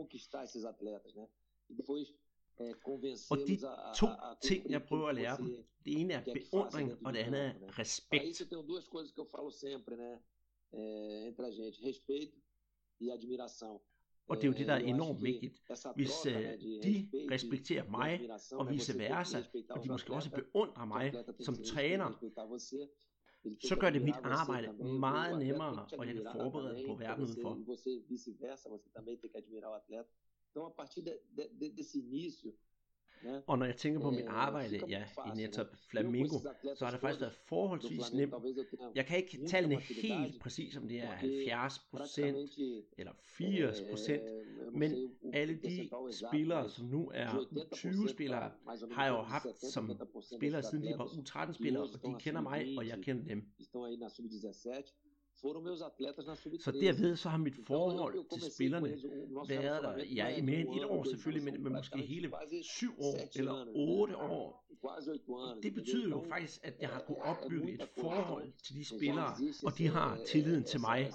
Og 3.30 3.38
de 3.48 3.58
to 3.96 4.06
ting, 4.42 4.70
jeg 4.70 4.82
prøver 4.82 5.08
at 5.08 5.14
lære 5.14 5.36
dem, 5.36 5.46
det 5.84 6.00
ene 6.00 6.12
er 6.14 6.24
beundring, 6.24 7.06
og 7.06 7.12
det 7.12 7.18
andet 7.18 7.40
er 7.40 7.78
respekt. 7.78 8.24
Og 14.28 14.36
det 14.36 14.44
er 14.44 14.48
jo 14.48 14.52
det, 14.52 14.66
der 14.66 14.74
er 14.74 14.78
enormt 14.78 15.22
vigtigt. 15.22 15.62
Hvis 15.94 16.26
uh, 16.26 16.32
de 16.32 17.10
respekterer 17.30 17.90
mig, 17.90 18.30
og 18.52 18.70
vice 18.70 18.98
versa, 18.98 19.38
og 19.70 19.84
de 19.84 19.88
måske 19.88 20.12
også 20.12 20.30
beundrer 20.30 20.84
mig 20.84 21.12
som 21.40 21.54
træner, 21.54 22.12
så 23.64 23.76
gør 23.80 23.90
det 23.90 24.02
mit 24.02 24.14
arbejde 24.22 24.72
meget 24.82 25.38
nemmere, 25.38 25.86
og 25.98 26.06
jeg 26.06 26.14
kan 26.14 26.26
forberede 26.32 26.84
på 26.88 26.94
verden 26.94 27.24
udenfor. 27.24 27.54
Então, 30.50 30.66
a 30.66 30.70
partir 30.70 31.02
de, 31.02 31.12
de, 31.60 31.70
desse 31.76 31.98
início, 31.98 32.52
Og 33.46 33.58
når 33.58 33.66
jeg 33.66 33.76
tænker 33.76 34.00
på 34.00 34.10
mit 34.10 34.24
arbejde 34.28 34.80
ja, 34.88 35.04
i 35.26 35.36
netop 35.36 35.66
Flamingo, 35.90 36.38
så 36.76 36.84
har 36.84 36.90
det 36.90 37.00
faktisk 37.00 37.20
været 37.20 37.34
forholdsvis 37.34 38.12
nemt. 38.12 38.34
Jeg 38.94 39.06
kan 39.06 39.16
ikke 39.16 39.46
tallene 39.46 39.80
helt 39.80 40.40
præcis, 40.40 40.76
om 40.76 40.88
det 40.88 40.98
er 40.98 41.06
70 41.06 41.78
procent 41.90 42.50
eller 42.98 43.12
80 43.22 43.80
procent, 43.90 44.22
men 44.72 44.92
alle 45.32 45.54
de 45.54 45.90
spillere, 46.28 46.70
som 46.70 46.86
nu 46.86 47.10
er 47.14 47.46
20 47.72 48.08
spillere, 48.08 48.50
har 48.92 49.04
jeg 49.04 49.12
jo 49.12 49.22
haft 49.22 49.64
som 49.72 49.90
spillere 50.36 50.62
siden 50.62 50.84
de 50.84 50.98
var 50.98 51.06
U13-spillere, 51.06 51.82
og 51.82 52.02
de 52.02 52.14
kender 52.18 52.40
mig, 52.40 52.78
og 52.78 52.86
jeg 52.86 52.98
kender 53.02 53.24
dem. 53.24 53.44
Så 55.36 56.70
derved 56.80 57.16
så 57.16 57.28
har 57.28 57.38
mit 57.38 57.54
forhold 57.66 58.40
til 58.40 58.52
spillerne 58.52 58.88
været 59.48 59.82
der, 59.82 60.04
ja, 60.04 60.36
i 60.36 60.40
mere 60.40 60.60
end 60.60 60.74
et 60.74 60.84
år 60.84 61.04
selvfølgelig, 61.04 61.52
men, 61.52 61.62
men 61.62 61.72
måske 61.72 61.98
hele 61.98 62.32
syv 62.62 62.92
år 63.00 63.38
eller 63.38 63.66
otte 63.74 64.16
år. 64.16 64.66
Det 65.62 65.74
betyder 65.74 66.08
jo 66.08 66.24
faktisk, 66.28 66.60
at 66.64 66.74
jeg 66.80 66.88
har 66.88 67.00
kunnet 67.06 67.22
opbygge 67.22 67.72
et 67.72 67.88
forhold 68.00 68.52
til 68.64 68.74
de 68.74 68.84
spillere, 68.84 69.34
og 69.64 69.78
de 69.78 69.86
har 69.88 70.18
tilliden 70.26 70.64
til 70.64 70.80
mig. 70.80 71.12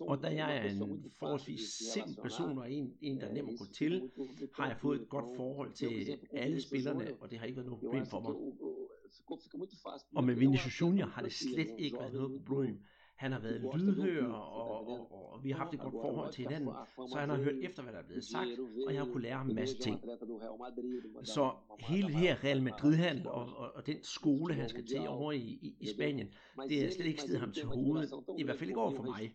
Og 0.00 0.22
da 0.22 0.28
jeg 0.28 0.56
er 0.56 0.70
en 0.70 1.12
forholdsvis 1.18 1.60
simpel 1.94 2.16
person 2.22 2.58
og 2.58 2.72
en, 2.72 2.96
en 3.00 3.20
der 3.20 3.26
er 3.26 3.32
nem 3.32 3.48
at 3.48 3.58
gå 3.58 3.64
til, 3.64 4.10
har 4.54 4.66
jeg 4.66 4.76
fået 4.80 5.02
et 5.02 5.08
godt 5.08 5.36
forhold 5.36 5.72
til 5.72 6.18
alle 6.32 6.62
spillerne, 6.62 7.16
og 7.20 7.30
det 7.30 7.38
har 7.38 7.46
ikke 7.46 7.56
været 7.56 7.66
noget 7.66 7.80
problem 7.80 8.06
for 8.06 8.20
mig. 8.20 8.34
Og 10.14 10.24
med 10.24 10.34
Vinicius 10.34 10.80
Junior 10.80 11.06
har 11.06 11.22
det 11.22 11.32
slet 11.32 11.70
ikke 11.78 11.98
været 11.98 12.12
noget 12.12 12.44
problem. 12.46 12.80
Han 13.18 13.32
har 13.32 13.40
været 13.40 13.80
lydhør, 13.80 14.32
og, 14.32 14.88
og, 14.88 15.32
og 15.32 15.44
vi 15.44 15.50
har 15.50 15.58
haft 15.58 15.74
et 15.74 15.80
godt 15.80 15.94
forhold 15.94 16.32
til 16.32 16.44
hinanden, 16.44 16.70
så 17.08 17.16
han 17.18 17.30
har 17.30 17.36
hørt 17.36 17.54
efter, 17.62 17.82
hvad 17.82 17.92
der 17.92 17.98
er 17.98 18.06
blevet 18.06 18.24
sagt, 18.24 18.48
og 18.86 18.94
jeg 18.94 19.00
har 19.02 19.06
kunnet 19.06 19.22
lære 19.22 19.36
ham 19.36 19.48
en 19.48 19.54
masse 19.54 19.78
ting. 19.78 20.00
Så 21.24 21.52
hele 21.80 22.08
det 22.08 22.16
her 22.16 22.44
Real 22.44 22.62
Madrid-handel 22.62 23.26
og, 23.26 23.56
og, 23.56 23.72
og 23.74 23.86
den 23.86 23.96
skole, 24.02 24.54
han 24.54 24.68
skal 24.68 24.86
til 24.86 25.08
over 25.08 25.32
i, 25.32 25.58
i, 25.62 25.76
i 25.80 25.86
Spanien, 25.86 26.28
det 26.68 26.84
er 26.84 26.90
slet 26.90 27.06
ikke 27.06 27.20
stedet 27.20 27.40
ham 27.40 27.52
til 27.52 27.64
hovedet, 27.64 28.12
i 28.38 28.42
hvert 28.42 28.58
fald 28.58 28.70
ikke 28.70 28.80
over 28.80 28.94
for 28.96 29.02
mig. 29.02 29.32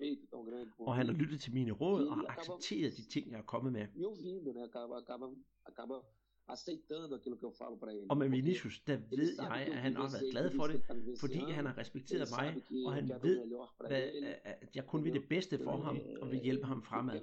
Og 0.79 0.95
han 0.95 1.05
har 1.05 1.13
lyttet 1.13 1.41
til 1.41 1.53
mine 1.53 1.71
råd 1.71 2.07
og 2.07 2.15
har 2.15 2.25
accepteret 2.37 2.97
de 2.97 3.09
ting, 3.09 3.31
jeg 3.31 3.37
er 3.37 3.43
kommet 3.43 3.73
med 3.73 3.87
aceitando 6.47 7.15
aquilo 7.15 7.37
que 7.37 7.45
eu 7.45 7.51
falo 7.51 7.77
para 7.77 7.91
ele. 7.93 8.05
Og 8.09 8.17
med 8.17 8.29
Vinicius, 8.29 8.79
der 8.87 8.97
ved 9.09 9.35
jeg, 9.41 9.67
at 9.71 9.77
han 9.77 9.95
har 9.95 10.11
været 10.11 10.31
glad 10.31 10.51
for 10.51 10.67
det, 10.67 10.81
fordi 11.19 11.39
han 11.39 11.65
har 11.65 11.77
respekteret 11.77 12.27
mig, 12.37 12.55
og 12.85 12.93
han 12.93 13.11
ved, 13.21 13.41
hvad, 13.87 14.03
at 14.43 14.75
jeg 14.75 14.85
kun 14.85 15.03
vil 15.03 15.13
det 15.13 15.23
bedste 15.29 15.59
for 15.63 15.77
ham, 15.77 15.99
og 16.21 16.31
vil 16.31 16.39
hjælpe 16.39 16.65
ham 16.65 16.83
fremad. 16.83 17.19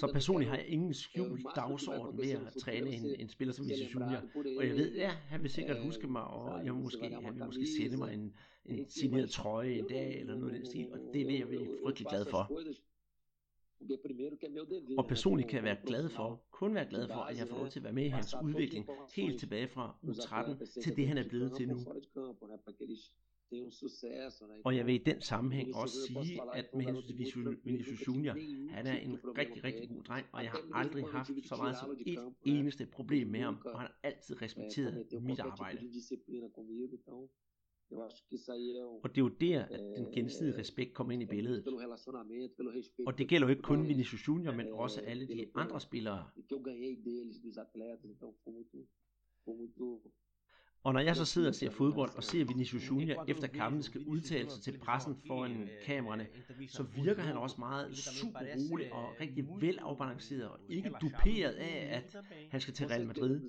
Så 0.00 0.10
personligt 0.12 0.50
har 0.50 0.56
jeg 0.56 0.66
ingen 0.66 0.94
skjult 0.94 1.46
dagsorden 1.56 2.18
ved 2.18 2.30
at 2.30 2.52
træne 2.60 2.90
en, 2.90 3.20
en 3.20 3.28
spiller 3.28 3.54
som 3.54 3.64
Vinicius 3.64 3.94
Junior. 3.94 4.22
Og 4.58 4.66
jeg 4.66 4.76
ved, 4.76 4.94
ja, 4.94 5.10
han 5.10 5.42
vil 5.42 5.50
sikkert 5.50 5.82
huske 5.82 6.06
mig, 6.06 6.24
og 6.24 6.64
jeg 6.64 6.74
måske, 6.74 7.02
han 7.22 7.34
vil 7.34 7.44
måske 7.44 7.66
sende 7.66 7.96
mig 7.96 8.14
en, 8.14 8.34
en 8.64 8.90
signeret 8.90 9.30
trøje 9.30 9.72
en 9.72 9.88
dag, 9.88 10.20
eller 10.20 10.34
noget 10.34 10.52
af 10.52 10.58
den 10.58 10.66
stil, 10.66 10.92
og 10.92 10.98
det 11.14 11.26
vil 11.26 11.34
jeg 11.38 11.48
blive 11.48 11.78
frygtelig 11.84 12.08
glad 12.08 12.24
for. 12.24 12.60
Og 14.98 15.06
personligt 15.08 15.48
kan 15.48 15.56
jeg 15.56 15.64
være 15.64 15.76
glad 15.86 16.08
for, 16.08 16.42
kun 16.50 16.74
være 16.74 16.88
glad 16.90 17.08
for, 17.08 17.20
at 17.20 17.38
jeg 17.38 17.48
får 17.48 17.56
lov 17.56 17.68
til 17.68 17.80
at 17.80 17.84
være 17.84 17.92
med 17.92 18.04
i 18.04 18.08
hans 18.08 18.34
udvikling, 18.44 18.86
helt 19.16 19.40
tilbage 19.40 19.68
fra 19.68 19.96
U13 20.04 20.80
til 20.82 20.96
det, 20.96 21.08
han 21.08 21.18
er 21.18 21.28
blevet 21.28 21.52
til 21.56 21.68
nu. 21.68 21.76
Og 24.64 24.76
jeg 24.76 24.86
vil 24.86 24.94
i 24.94 24.98
den 24.98 25.20
sammenhæng 25.20 25.76
også 25.76 25.96
sige, 26.06 26.40
at 26.54 26.66
med 26.74 26.84
hensyn 26.84 27.44
til 27.44 27.58
Vinicius 27.64 28.08
Junior, 28.08 28.34
han 28.70 28.86
er 28.86 28.96
en 28.96 29.18
rigtig, 29.38 29.64
rigtig 29.64 29.88
god 29.88 30.02
dreng, 30.02 30.26
og 30.32 30.42
jeg 30.42 30.50
har 30.50 30.62
aldrig 30.72 31.04
haft 31.04 31.30
så 31.44 31.56
meget 31.56 31.76
som 31.76 31.96
et 32.06 32.34
eneste 32.44 32.86
problem 32.86 33.28
med 33.28 33.40
ham, 33.40 33.58
og 33.64 33.80
han 33.80 33.88
har 33.90 33.98
altid 34.02 34.42
respekteret 34.42 35.06
mit 35.22 35.40
arbejde. 35.40 35.78
Og 39.02 39.10
det 39.10 39.18
er 39.18 39.22
jo 39.22 39.28
der, 39.28 39.64
at 39.64 39.80
den 39.96 40.12
gensidige 40.12 40.58
respekt 40.58 40.94
kommer 40.94 41.12
ind 41.12 41.22
i 41.22 41.26
billedet. 41.26 41.66
Og 43.06 43.18
det 43.18 43.28
gælder 43.28 43.46
jo 43.46 43.50
ikke 43.50 43.62
kun 43.62 43.88
Vinicius 43.88 44.28
Junior, 44.28 44.52
men 44.52 44.72
også 44.72 45.00
alle 45.00 45.28
de 45.28 45.46
andre 45.54 45.80
spillere. 45.80 46.24
Og 50.82 50.92
når 50.92 51.00
jeg 51.00 51.16
så 51.16 51.24
sidder 51.24 51.48
og 51.48 51.54
ser 51.54 51.70
fodbold 51.70 52.10
og 52.16 52.24
ser 52.24 52.44
Vinicius 52.44 52.90
Junior 52.90 53.24
efter 53.28 53.46
kampen 53.46 53.82
skal 53.82 54.00
udtale 54.06 54.50
sig 54.50 54.62
til 54.62 54.78
pressen 54.78 55.16
foran 55.26 55.68
kameraerne, 55.84 56.26
så 56.68 56.82
virker 56.82 57.22
han 57.22 57.36
også 57.36 57.56
meget 57.58 57.96
super 57.96 58.38
rolig 58.38 58.92
og 58.92 59.20
rigtig 59.20 59.44
velafbalanceret 59.60 60.48
og 60.48 60.58
ikke 60.68 60.90
duperet 61.00 61.52
af, 61.52 61.88
at 61.96 62.16
han 62.50 62.60
skal 62.60 62.74
til 62.74 62.86
Real 62.86 63.06
Madrid. 63.06 63.40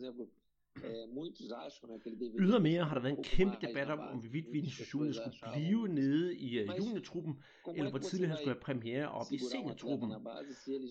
Ydermere 2.40 2.84
har 2.84 2.94
der 2.94 3.02
været 3.02 3.18
en 3.18 3.24
kæmpe 3.24 3.58
debat 3.62 3.90
om, 3.90 4.00
om 4.00 4.20
hvorvidt 4.20 4.46
Vinicius 4.54 4.94
Junior 4.94 5.14
skulle 5.14 5.38
blive 5.54 5.88
nede 5.88 6.38
i 6.38 6.64
uh, 6.64 6.78
juniortruppen, 6.78 7.44
eller 7.76 7.90
hvor 7.90 8.00
tidligt 8.00 8.30
han 8.30 8.38
skulle 8.38 8.54
have 8.54 8.62
premiere 8.62 9.10
op 9.10 9.26
i 9.32 9.38
seniortruppen. 9.38 10.12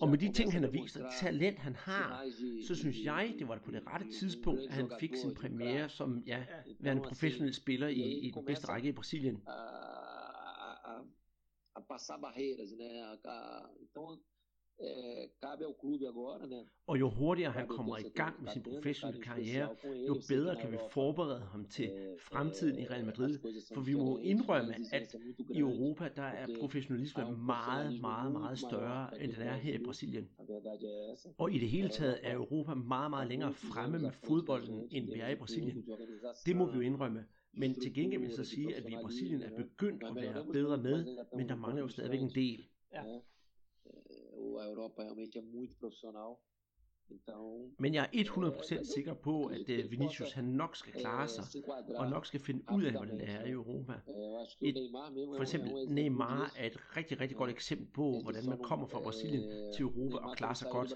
Og 0.01 0.09
med 0.09 0.17
de 0.17 0.31
ting, 0.33 0.51
han 0.53 0.63
har 0.63 0.69
vist, 0.69 0.97
og 0.97 1.03
det 1.03 1.11
talent, 1.19 1.57
han 1.57 1.75
har, 1.75 2.25
så 2.67 2.75
synes 2.75 2.97
jeg, 3.03 3.35
det 3.39 3.47
var 3.47 3.59
på 3.65 3.71
det 3.71 3.81
rette 3.87 4.11
tidspunkt, 4.19 4.61
at 4.61 4.73
han 4.73 4.91
fik 4.99 5.15
sin 5.15 5.35
premiere 5.35 5.89
som 5.89 6.23
ja, 6.27 6.45
værende 6.79 7.03
professionel 7.03 7.53
spiller 7.53 7.87
i, 7.87 8.01
i 8.01 8.31
den 8.31 8.45
bedste 8.45 8.67
række 8.67 8.89
i 8.89 8.91
Brasilien. 8.91 9.41
A 11.75 11.81
passar 11.81 12.17
barreiras, 12.17 12.71
né? 12.71 13.17
Então, 13.81 14.19
cabe 15.41 15.63
ao 15.65 15.75
clube 15.81 16.07
agora, 16.07 16.45
né? 16.45 16.65
Og 16.87 16.99
jo 16.99 17.09
hurtigere 17.09 17.51
han 17.51 17.67
kommer 17.67 17.97
i 17.97 18.09
gang 18.09 18.43
med 18.43 18.51
sin 18.51 18.63
professionelle 18.63 19.23
karriere, 19.23 19.75
jo 20.07 20.15
bedre 20.27 20.55
kan 20.61 20.71
vi 20.71 20.77
forberede 20.91 21.39
ham 21.39 21.65
til 21.65 21.91
fremtiden 22.19 22.79
i 22.79 22.85
Real 22.85 23.05
Madrid. 23.05 23.39
For 23.73 23.81
vi 23.81 23.93
må 23.93 24.17
indrømme, 24.17 24.75
at 24.91 25.15
i 25.49 25.59
Europa, 25.59 26.09
der 26.15 26.23
er 26.23 26.47
professionalismen 26.59 27.45
meget, 27.45 28.01
meget, 28.01 28.31
meget 28.31 28.59
større, 28.59 29.23
end 29.23 29.33
den 29.33 29.41
er 29.41 29.53
her 29.55 29.73
i 29.73 29.83
Brasilien. 29.83 30.29
Og 31.37 31.51
i 31.51 31.59
det 31.59 31.69
hele 31.69 31.89
taget 31.89 32.19
er 32.23 32.33
Europa 32.33 32.73
meget, 32.73 33.09
meget 33.09 33.27
længere 33.27 33.53
fremme 33.53 33.99
med 33.99 34.11
fodbolden, 34.11 34.87
end 34.91 35.05
vi 35.13 35.19
er 35.19 35.29
i 35.29 35.35
Brasilien. 35.35 35.85
Det 36.45 36.55
må 36.55 36.65
vi 36.65 36.75
jo 36.75 36.81
indrømme. 36.81 37.25
Men 37.53 37.81
til 37.81 37.93
gengæld 37.93 38.21
vil 38.21 38.27
jeg 38.27 38.35
så 38.35 38.43
sige, 38.43 38.75
at 38.75 38.83
vi 38.87 38.93
i 38.93 38.97
Brasilien 39.01 39.41
er 39.41 39.49
begyndt 39.57 40.03
at 40.03 40.15
være 40.15 40.45
bedre 40.53 40.77
med, 40.77 41.17
men 41.37 41.49
der 41.49 41.55
mangler 41.55 41.81
jo 41.81 41.87
stadigvæk 41.87 42.21
en 42.21 42.31
del. 42.35 42.65
Ja 42.93 43.01
a 44.57 44.65
Europa 44.71 45.03
realmente 45.03 45.37
é 45.37 45.41
muito 45.41 45.75
profissional. 45.81 46.39
Então, 47.11 47.71
Men 47.79 47.93
jeg 47.93 48.09
er 48.13 48.23
100% 48.23 48.93
sikker 48.93 49.13
på, 49.13 49.45
at 49.45 49.69
uh, 49.69 49.91
Vinicius 49.91 50.31
han 50.31 50.43
nok 50.43 50.75
skal 50.75 50.93
klare 50.93 51.27
sig, 51.27 51.43
og 51.95 52.09
nok 52.09 52.25
skal 52.25 52.39
finde 52.39 52.63
ud 52.73 52.83
af, 52.83 52.91
hvordan 52.91 53.19
det 53.19 53.29
er 53.29 53.45
i 53.45 53.49
Europa. 53.49 53.93
Et, 54.61 54.75
for 55.35 55.41
eksempel 55.41 55.71
Neymar 55.89 56.53
er 56.57 56.67
et 56.67 56.97
rigtig, 56.97 57.21
rigtig 57.21 57.37
godt 57.37 57.51
eksempel 57.51 57.87
på, 57.87 58.19
hvordan 58.23 58.45
man 58.45 58.57
kommer 58.57 58.87
fra 58.87 58.99
Brasilien 58.99 59.73
til 59.75 59.83
Europa 59.83 60.15
og 60.15 60.37
klarer 60.37 60.53
sig 60.53 60.67
godt. 60.71 60.93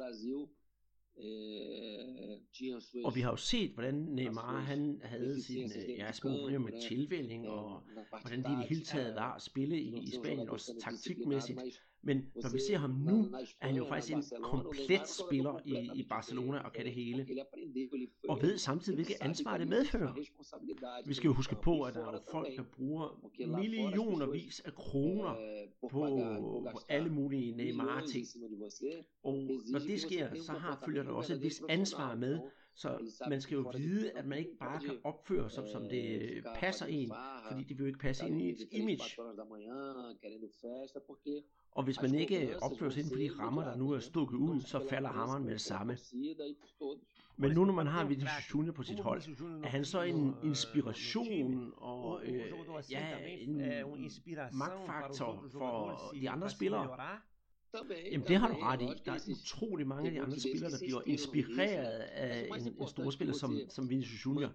Og 3.05 3.15
vi 3.15 3.21
har 3.21 3.31
jo 3.31 3.35
set, 3.35 3.71
hvordan 3.71 3.93
Neymar 3.93 4.59
han 4.59 5.01
havde 5.03 5.43
sine 5.43 5.69
ja, 5.97 6.11
små 6.11 6.29
problemer 6.29 6.71
med 6.71 6.89
tilvælling, 6.89 7.47
og 7.47 7.83
hvordan 8.21 8.43
det 8.43 8.49
i 8.49 8.55
det 8.61 8.69
hele 8.69 8.83
taget 8.83 9.15
var 9.15 9.33
at 9.33 9.41
spille 9.41 9.81
i, 9.81 9.99
i 10.01 10.11
Spanien, 10.11 10.49
også 10.49 10.79
taktikmæssigt. 10.81 11.59
Men 12.05 12.17
når 12.35 12.51
vi 12.53 12.59
ser 12.67 12.77
ham 12.77 12.89
nu, 12.89 13.25
er 13.61 13.67
han 13.67 13.75
jo 13.75 13.85
faktisk 13.85 14.13
en 14.13 14.43
komplet 14.43 15.07
spiller 15.07 15.59
i, 15.65 15.89
i 15.95 16.05
Barcelona 16.09 16.57
og 16.59 16.73
kan 16.73 16.85
det 16.85 16.93
hele. 16.93 17.27
Og 18.29 18.41
ved 18.41 18.57
samtidig, 18.57 18.95
hvilket 18.95 19.15
ansvar 19.21 19.57
det 19.57 19.67
medfører. 19.67 20.13
Vi 21.05 21.13
skal 21.13 21.27
jo 21.27 21.33
huske 21.33 21.55
på, 21.55 21.81
at 21.81 21.93
der 21.93 22.07
er 22.07 22.19
folk, 22.31 22.47
der 22.57 22.63
bruger 22.63 23.29
millionervis 23.57 24.59
af 24.59 24.73
kroner 24.73 25.35
på, 25.81 25.89
på 26.71 26.79
alle 26.89 27.09
mulige 27.09 27.55
Neymar-ting. 27.55 28.27
Og 29.23 29.33
når 29.71 29.79
det 29.79 30.01
sker, 30.01 30.29
så 30.41 30.51
har 30.51 30.83
følger 30.85 31.03
der 31.03 31.11
også 31.11 31.33
et 31.33 31.41
vis 31.41 31.61
ansvar 31.69 32.15
med, 32.15 32.39
så 32.75 32.97
man 33.29 33.41
skal 33.41 33.55
jo 33.55 33.71
vide, 33.77 34.11
at 34.11 34.25
man 34.25 34.37
ikke 34.37 34.57
bare 34.59 34.79
kan 34.79 34.97
opføre 35.03 35.49
sig, 35.49 35.63
som 35.71 35.89
det 35.89 36.43
passer 36.55 36.85
en, 36.85 37.11
fordi 37.51 37.63
det 37.63 37.77
vil 37.77 37.83
jo 37.83 37.85
ikke 37.85 37.99
passe 37.99 38.27
ind 38.27 38.41
i 38.41 38.49
et 38.49 38.67
image. 38.71 39.17
Og 41.71 41.83
hvis 41.83 42.01
man 42.01 42.15
ikke 42.15 42.55
opfører 42.61 42.89
sig 42.89 42.99
inden 42.99 43.11
for 43.11 43.19
de 43.19 43.43
rammer, 43.43 43.63
der 43.63 43.75
nu 43.75 43.91
er 43.91 43.99
stukket 43.99 44.37
ud, 44.37 44.61
så 44.61 44.87
falder 44.89 45.09
hammeren 45.09 45.43
med 45.43 45.51
det 45.53 45.61
samme. 45.61 45.97
Men 47.37 47.51
nu 47.51 47.65
når 47.65 47.73
man 47.73 47.87
har 47.87 48.05
Vinicius 48.05 48.53
Junior 48.53 48.73
på 48.73 48.83
sit 48.83 48.99
hold, 48.99 49.21
er 49.63 49.67
han 49.67 49.85
så 49.85 50.01
en 50.01 50.35
inspiration 50.43 51.73
og 51.77 52.21
øh, 52.25 52.53
ja, 52.91 53.17
en 53.27 53.61
magtfaktor 54.53 55.45
for 55.51 55.99
de 56.13 56.29
andre 56.29 56.49
spillere? 56.49 56.97
Jamen 58.11 58.27
det 58.27 58.37
har 58.37 58.47
du 58.47 58.53
ret 58.53 58.81
i. 58.81 59.01
Der 59.05 59.11
er 59.11 59.19
utrolig 59.31 59.87
mange 59.87 60.07
af 60.07 60.11
de 60.11 60.21
andre 60.21 60.39
spillere, 60.39 60.71
der 60.71 60.79
bliver 60.79 61.01
inspireret 61.05 61.99
af 61.99 62.47
en, 62.47 62.75
en 62.79 62.87
storspiller 62.87 63.33
som, 63.33 63.59
som 63.69 63.89
Vinicius 63.89 64.25
Junior. 64.25 64.51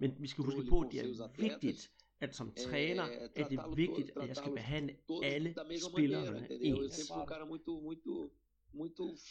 Men 0.00 0.14
vi 0.18 0.28
skal 0.28 0.44
huske 0.44 0.62
på, 0.68 0.80
at 0.80 0.92
det 0.92 1.00
er 1.00 1.28
vigtigt, 1.38 1.90
at 2.20 2.36
som 2.36 2.52
træner 2.52 3.02
er 3.36 3.48
det 3.48 3.60
vigtigt, 3.76 4.10
at 4.20 4.28
jeg 4.28 4.36
skal 4.36 4.52
behandle 4.52 4.96
alle 5.22 5.54
spillerne 5.92 6.48
ens. 6.50 7.12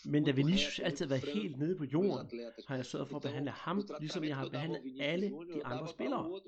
Men 0.05 0.23
da 0.23 0.31
Vinicius 0.31 0.79
altid 0.79 1.05
har 1.05 1.09
været 1.09 1.33
helt 1.33 1.57
nede 1.57 1.75
på 1.75 1.83
jorden, 1.83 2.31
har 2.67 2.75
jeg 2.75 2.85
sørget 2.85 3.09
for 3.09 3.15
at 3.15 3.21
behandle 3.21 3.51
ham, 3.51 3.83
ligesom 3.99 4.23
jeg 4.23 4.35
har 4.35 4.49
behandlet 4.49 4.81
alle 4.99 5.29
de 5.53 5.65
andre 5.65 5.87
spillere. 5.87 6.39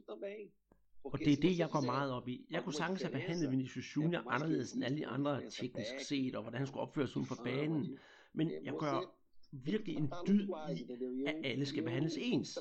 Og 1.03 1.19
det 1.19 1.33
er 1.33 1.41
det, 1.41 1.59
jeg 1.59 1.69
går 1.69 1.81
meget 1.81 2.11
op 2.11 2.27
i. 2.27 2.45
Jeg 2.51 2.63
kunne 2.63 2.73
sagtens 2.73 3.01
have 3.01 3.11
behandlet 3.11 3.51
Vinicius 3.51 3.95
Junior 3.95 4.23
anderledes 4.29 4.73
end 4.73 4.83
alle 4.83 4.97
de 4.97 5.07
andre 5.07 5.41
teknisk 5.49 5.99
set, 5.99 6.35
og 6.35 6.41
hvordan 6.41 6.57
han 6.57 6.67
skulle 6.67 6.81
opføre 6.81 7.07
sig 7.07 7.17
uden 7.17 7.27
for 7.27 7.43
banen. 7.43 7.97
Men 8.33 8.51
jeg 8.63 8.73
gør 8.79 9.15
virkelig 9.51 9.95
en 9.95 10.11
dyd 10.27 10.47
i, 10.75 11.25
at 11.25 11.35
alle 11.43 11.65
skal 11.65 11.83
behandles 11.83 12.17
ens. 12.21 12.59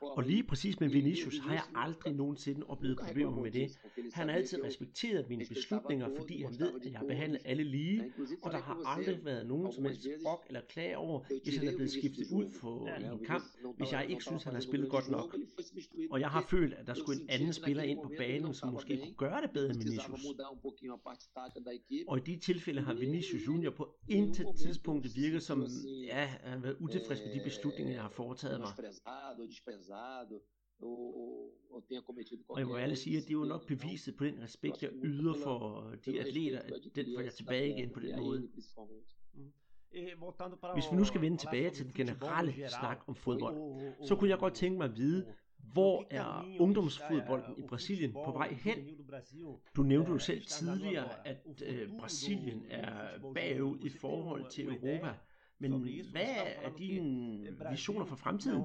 Og 0.00 0.22
lige 0.22 0.42
præcis 0.42 0.80
med 0.80 0.88
Vinicius 0.88 1.38
har 1.38 1.52
jeg 1.52 1.64
aldrig 1.74 2.14
nogensinde 2.14 2.66
oplevet 2.66 2.98
problemer 2.98 3.42
med 3.42 3.50
det. 3.50 3.78
Han 4.12 4.28
har 4.28 4.36
altid 4.36 4.64
respekteret 4.64 5.28
mine 5.28 5.44
beslutninger, 5.48 6.08
fordi 6.16 6.42
han 6.42 6.54
ved, 6.58 6.72
at 6.86 6.92
jeg 6.92 7.00
behandler 7.08 7.38
alle 7.44 7.64
lige, 7.64 8.12
og 8.42 8.52
der 8.52 8.58
har 8.58 8.82
aldrig 8.86 9.24
været 9.24 9.46
nogen 9.46 9.72
som 9.72 9.84
helst 9.84 10.08
brok 10.22 10.44
eller 10.46 10.60
klage 10.68 10.96
over, 10.96 11.20
hvis 11.44 11.56
han 11.56 11.68
er 11.68 11.74
blevet 11.76 11.90
skiftet 11.90 12.26
ud 12.32 12.50
for 12.60 12.88
ja, 12.88 13.12
en 13.12 13.24
kamp, 13.24 13.44
hvis 13.76 13.92
jeg 13.92 14.06
ikke 14.10 14.24
synes, 14.24 14.42
han 14.44 14.54
har 14.54 14.60
spillet 14.60 14.90
godt 14.90 15.10
nok. 15.10 15.36
Og 16.10 16.20
jeg 16.20 16.28
har 16.28 16.46
følt, 16.50 16.74
at 16.74 16.86
der 16.86 16.94
skulle 16.94 17.22
en 17.22 17.30
anden 17.30 17.52
spiller 17.52 17.82
ind 17.82 17.98
på 18.02 18.12
banen, 18.18 18.54
som 18.54 18.72
måske 18.72 19.00
kunne 19.02 19.14
gøre 19.14 19.42
det 19.42 19.50
bedre 19.50 19.70
end 19.70 19.78
Vinicius. 19.78 20.26
Og 22.08 22.18
i 22.18 22.20
de 22.20 22.36
tilfælde 22.36 22.80
har 22.80 22.94
Vinicius 22.94 23.46
Junior 23.46 23.70
på 23.70 23.88
intet 24.08 24.46
tidspunkt 24.58 24.81
tidspunkt 24.82 25.16
virker 25.16 25.38
som, 25.38 25.66
ja, 26.04 26.24
han 26.24 26.64
har 26.64 26.74
utilfreds 26.80 27.20
med 27.24 27.34
de 27.34 27.40
beslutninger, 27.44 27.92
jeg 27.92 28.02
har 28.02 28.08
foretaget 28.08 28.60
mig. 28.60 28.68
Og 32.48 32.58
jeg 32.58 32.66
må 32.66 32.76
ærligt 32.76 32.98
sige, 32.98 33.16
at 33.16 33.22
det 33.22 33.30
er 33.30 33.34
jo 33.34 33.44
nok 33.44 33.66
beviset 33.66 34.16
på 34.16 34.24
den 34.24 34.42
respekt, 34.42 34.82
jeg 34.82 34.90
yder 35.02 35.34
for 35.34 35.90
de 36.04 36.20
atleter, 36.20 36.58
at 36.58 36.72
den 36.94 37.06
får 37.16 37.20
jeg 37.20 37.34
tilbage 37.34 37.68
igen 37.68 37.90
på 37.90 38.00
den 38.00 38.20
måde. 38.20 38.40
Mm. 39.34 39.52
Hvis 40.74 40.84
vi 40.90 40.96
nu 40.96 41.04
skal 41.04 41.20
vende 41.20 41.36
tilbage 41.36 41.70
til 41.70 41.84
den 41.84 41.94
generelle 41.94 42.52
snak 42.68 42.98
om 43.06 43.14
fodbold, 43.14 43.56
så 44.06 44.16
kunne 44.16 44.30
jeg 44.30 44.38
godt 44.38 44.54
tænke 44.54 44.78
mig 44.78 44.84
at 44.84 44.96
vide, 44.96 45.34
hvor 45.62 46.06
er 46.10 46.56
ungdomsfodbolden 46.60 47.54
i 47.58 47.62
Brasilien 47.62 48.12
på 48.12 48.32
vej 48.32 48.52
hen? 48.52 48.78
Du 49.76 49.82
nævnte 49.82 50.10
jo 50.12 50.18
selv 50.18 50.44
tidligere, 50.46 51.26
at 51.26 51.62
øh, 51.66 51.98
Brasilien 51.98 52.66
er 52.70 53.18
bagud 53.34 53.78
i 53.84 53.88
forhold 53.88 54.50
til 54.50 54.64
Europa. 54.64 55.14
Men 55.58 55.72
hvad 56.10 56.36
er 56.62 56.70
dine 56.78 57.56
visioner 57.70 58.04
for 58.04 58.16
fremtiden? 58.16 58.64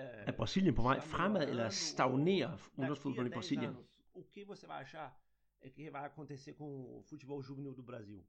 Er 0.00 0.32
Brasilien 0.32 0.74
på 0.74 0.82
vej 0.82 1.00
fremad, 1.00 1.48
eller 1.48 1.68
stagnerer 1.68 2.56
ungdomsfodbolden 2.76 3.32
i 3.32 3.34
Brasilien? 3.34 3.76
O 4.14 4.22
que 4.22 4.44
você 4.44 4.66
vai 4.66 4.80
achar 4.80 5.08
que 5.74 5.90
vai 5.90 6.04
acontecer 6.04 6.52
com 6.52 6.64
o 6.64 7.02
futebol 7.08 7.42
juvenil 7.42 7.74
do 7.74 7.82
Brasil? 7.82 8.24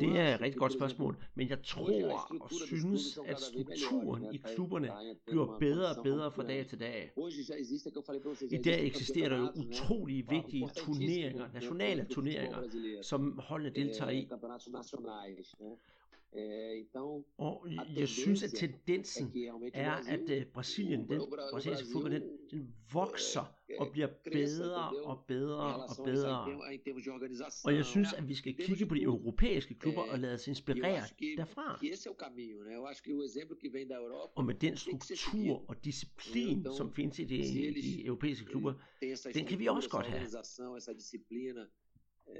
Det 0.00 0.18
er 0.18 0.34
et 0.34 0.40
rigtig 0.40 0.58
godt 0.58 0.72
spørgsmål, 0.72 1.16
men 1.34 1.48
jeg 1.48 1.62
tror 1.62 2.26
og 2.40 2.50
synes, 2.50 3.18
at 3.26 3.40
strukturen 3.40 4.34
i 4.34 4.36
klubberne 4.54 4.90
bliver 5.26 5.58
bedre 5.58 5.96
og 5.96 6.02
bedre 6.04 6.32
fra 6.32 6.42
dag 6.42 6.66
til 6.66 6.80
dag. 6.80 7.10
I 8.50 8.56
dag 8.56 8.86
eksisterer 8.86 9.28
der 9.28 9.38
jo 9.38 9.48
utrolig 9.56 10.30
vigtige 10.30 10.68
turneringer, 10.76 11.48
nationale 11.54 12.06
turneringer, 12.14 12.62
som 13.02 13.38
holdene 13.38 13.74
deltager 13.74 14.10
i. 14.10 14.28
Øh, 16.36 16.78
então, 16.78 17.24
og 17.38 17.66
jeg 17.96 18.08
synes, 18.08 18.42
at 18.42 18.50
tendensen 18.50 19.32
er, 19.74 19.92
at 19.92 20.30
øh, 20.30 20.46
Brasilien, 20.46 21.08
den 21.08 21.20
brasilianske 21.50 21.88
fodbold, 21.92 22.12
den, 22.12 22.22
den 22.50 22.74
vokser 22.92 23.54
og 23.78 23.88
bliver 23.92 24.08
bedre 24.32 25.04
og 25.04 25.24
bedre 25.28 25.86
og 25.86 26.04
bedre. 26.04 26.46
Og 27.64 27.74
jeg 27.74 27.84
synes, 27.84 28.12
at 28.12 28.28
vi 28.28 28.34
skal 28.34 28.54
kigge 28.54 28.86
på 28.86 28.94
de 28.94 29.02
europæiske 29.02 29.74
klubber 29.74 30.02
og 30.02 30.18
lade 30.18 30.34
os 30.34 30.48
inspirere 30.48 31.02
derfra. 31.36 31.80
Og 34.34 34.44
med 34.44 34.54
den 34.54 34.76
struktur 34.76 35.64
og 35.68 35.84
disciplin, 35.84 36.66
som 36.76 36.92
findes 36.92 37.18
i 37.18 37.24
de, 37.24 37.36
de 37.82 38.04
europæiske 38.06 38.46
klubber, 38.46 38.74
den 39.34 39.46
kan 39.46 39.58
vi 39.58 39.66
også 39.66 39.88
godt 39.90 40.06
have 40.06 40.26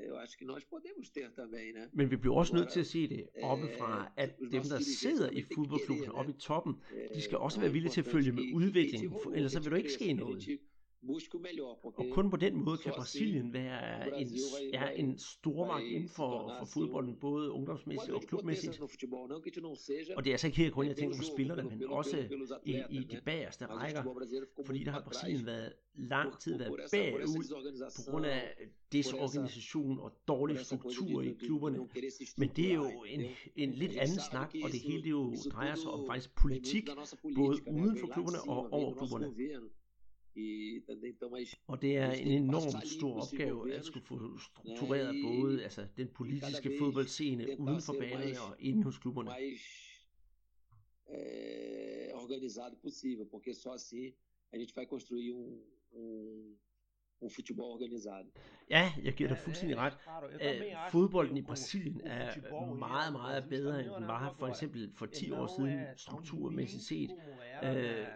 eu 0.08 0.16
acho 0.16 0.38
que 0.38 0.44
nós 0.44 0.64
podemos 0.64 1.10
ter 1.10 1.30
também, 1.30 1.72
né? 1.72 1.88
Men 1.92 2.10
vi 2.10 2.16
bliver 2.16 2.36
også 2.36 2.54
nødt 2.54 2.68
til 2.72 2.80
at 2.80 2.86
se 2.86 3.08
det 3.08 3.28
oppefra, 3.42 4.12
at 4.16 4.38
dem, 4.38 4.62
der 4.62 4.80
sidder 5.02 5.30
i 5.30 5.42
fodboldklubben 5.54 6.10
oppe 6.10 6.32
i 6.32 6.34
toppen, 6.34 6.74
de 7.14 7.22
skal 7.22 7.38
også 7.38 7.60
være 7.60 7.72
villige 7.72 7.92
til 7.92 8.00
at 8.00 8.06
følge 8.06 8.32
med 8.32 8.42
udviklingen, 8.54 9.10
for 9.22 9.30
ellers 9.30 9.52
så 9.52 9.60
vil 9.60 9.70
der 9.70 9.76
ikke 9.76 9.92
ske 9.92 10.12
noget. 10.12 10.58
Og 11.82 12.06
kun 12.12 12.30
på 12.30 12.36
den 12.36 12.64
måde 12.64 12.78
kan 12.78 12.92
Brasilien 12.96 13.52
være 13.52 14.20
en, 14.20 14.28
ja, 14.72 14.88
en 14.88 15.18
stormagt 15.18 15.84
inden 15.84 16.08
for, 16.08 16.54
for 16.58 16.66
fodbolden, 16.66 17.16
både 17.20 17.50
ungdomsmæssigt 17.50 18.12
og 18.12 18.22
klubmæssigt. 18.22 18.80
Og 20.16 20.24
det 20.24 20.30
er 20.30 20.34
altså 20.34 20.46
ikke 20.46 20.58
her 20.58 20.70
kun, 20.70 20.86
jeg 20.86 20.96
tænker 20.96 21.16
på 21.16 21.22
spillerne, 21.22 21.62
men 21.62 21.88
også 21.88 22.16
i, 22.64 22.82
i 22.90 22.98
de 22.98 23.20
bagerste 23.24 23.66
rækker, 23.66 24.02
fordi 24.66 24.84
der 24.84 24.90
har 24.90 25.02
Brasilien 25.02 25.46
været 25.46 25.72
lang 25.94 26.38
tid 26.40 26.58
været 26.58 26.80
bagud 26.92 27.44
på 27.96 28.10
grund 28.10 28.26
af 28.26 28.56
desorganisation 28.92 30.00
og 30.00 30.12
dårlig 30.28 30.58
struktur 30.58 31.22
i 31.22 31.32
klubberne. 31.32 31.78
Men 32.36 32.50
det 32.56 32.70
er 32.70 32.74
jo 32.74 33.04
en, 33.08 33.20
en 33.56 33.72
lidt 33.72 33.96
anden 33.96 34.20
snak, 34.30 34.54
og 34.64 34.70
det 34.70 34.80
hele 34.80 35.02
det 35.02 35.10
jo 35.10 35.34
drejer 35.52 35.74
sig 35.74 35.90
om 35.90 36.06
faktisk 36.06 36.36
politik, 36.36 36.88
både 37.36 37.56
uden 37.68 37.98
for 38.00 38.06
klubberne 38.06 38.38
og 38.48 38.72
over 38.72 38.94
klubberne 38.94 39.34
i 40.34 40.80
den 40.88 41.04
internationale... 41.04 41.64
Og 41.66 41.82
det 41.82 41.96
er 41.96 42.10
en 42.10 42.28
enormt 42.28 42.88
stor 42.88 43.22
opgave 43.22 43.74
at 43.74 43.84
skulle 43.84 44.06
få 44.06 44.38
struktureret 44.38 45.14
både 45.24 45.62
altså, 45.62 45.86
den 45.96 46.08
politiske 46.08 46.72
fodboldscene 46.78 47.60
uden 47.60 47.80
for 47.80 47.92
banen 47.92 48.36
og 48.48 48.56
inden 48.58 48.82
hos 48.82 48.98
klubberne. 48.98 49.30
É, 51.12 51.12
eh, 51.12 52.14
organizado 52.14 52.76
possível, 52.76 53.26
porque 53.26 53.52
só 53.54 53.72
assim 53.72 54.14
a 54.52 54.56
gente 54.56 54.74
vai 54.74 54.86
construir 54.86 55.32
um, 55.32 55.62
um, 55.92 56.56
um 57.20 57.30
futebol 57.30 57.72
organizado. 57.72 58.28
Ja, 58.70 58.92
jeg 59.04 59.14
giver 59.14 59.28
dig 59.28 59.38
fuldstændig 59.38 59.76
ret. 59.76 59.96
Æh, 60.40 60.60
eh, 60.60 60.90
fodbolden 60.90 61.36
i 61.36 61.42
Brasilien 61.42 62.00
er 62.04 62.74
meget, 62.74 63.12
meget 63.12 63.48
bedre, 63.48 63.84
end 63.84 63.94
den 63.94 64.08
var 64.08 64.34
for 64.38 64.46
eksempel 64.46 64.92
for 64.94 65.06
10 65.06 65.30
år 65.30 65.46
siden 65.58 65.80
strukturmæssigt 65.96 66.82
set. 66.82 67.10
Æh, 67.62 68.06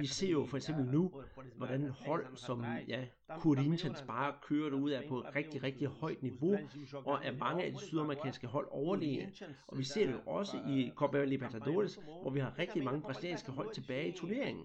vi 0.00 0.06
ser 0.06 0.30
jo 0.30 0.46
for 0.46 0.56
eksempel 0.56 0.84
nu, 0.84 1.22
hvordan 1.56 1.88
hold 1.88 2.36
som 2.36 2.64
ja, 2.88 3.06
Corinthians 3.28 4.02
bare 4.02 4.34
kører 4.42 4.74
ud 4.74 4.90
af 4.90 5.08
på 5.08 5.20
rigtig, 5.20 5.62
rigtig 5.62 5.88
højt 5.88 6.22
niveau, 6.22 6.58
og 6.94 7.20
er 7.24 7.36
mange 7.36 7.64
af 7.64 7.72
de 7.72 7.78
sydamerikanske 7.78 8.46
hold 8.46 8.68
overlegen. 8.70 9.34
Og 9.66 9.78
vi 9.78 9.84
ser 9.84 10.06
det 10.06 10.12
jo 10.12 10.20
også 10.26 10.56
i 10.68 10.92
Copa 10.96 11.24
Libertadores, 11.24 11.98
hvor 12.22 12.30
vi 12.30 12.40
har 12.40 12.58
rigtig 12.58 12.84
mange 12.84 13.00
brasilianske 13.00 13.52
hold 13.52 13.74
tilbage 13.74 14.08
i 14.08 14.12
turneringen. 14.12 14.64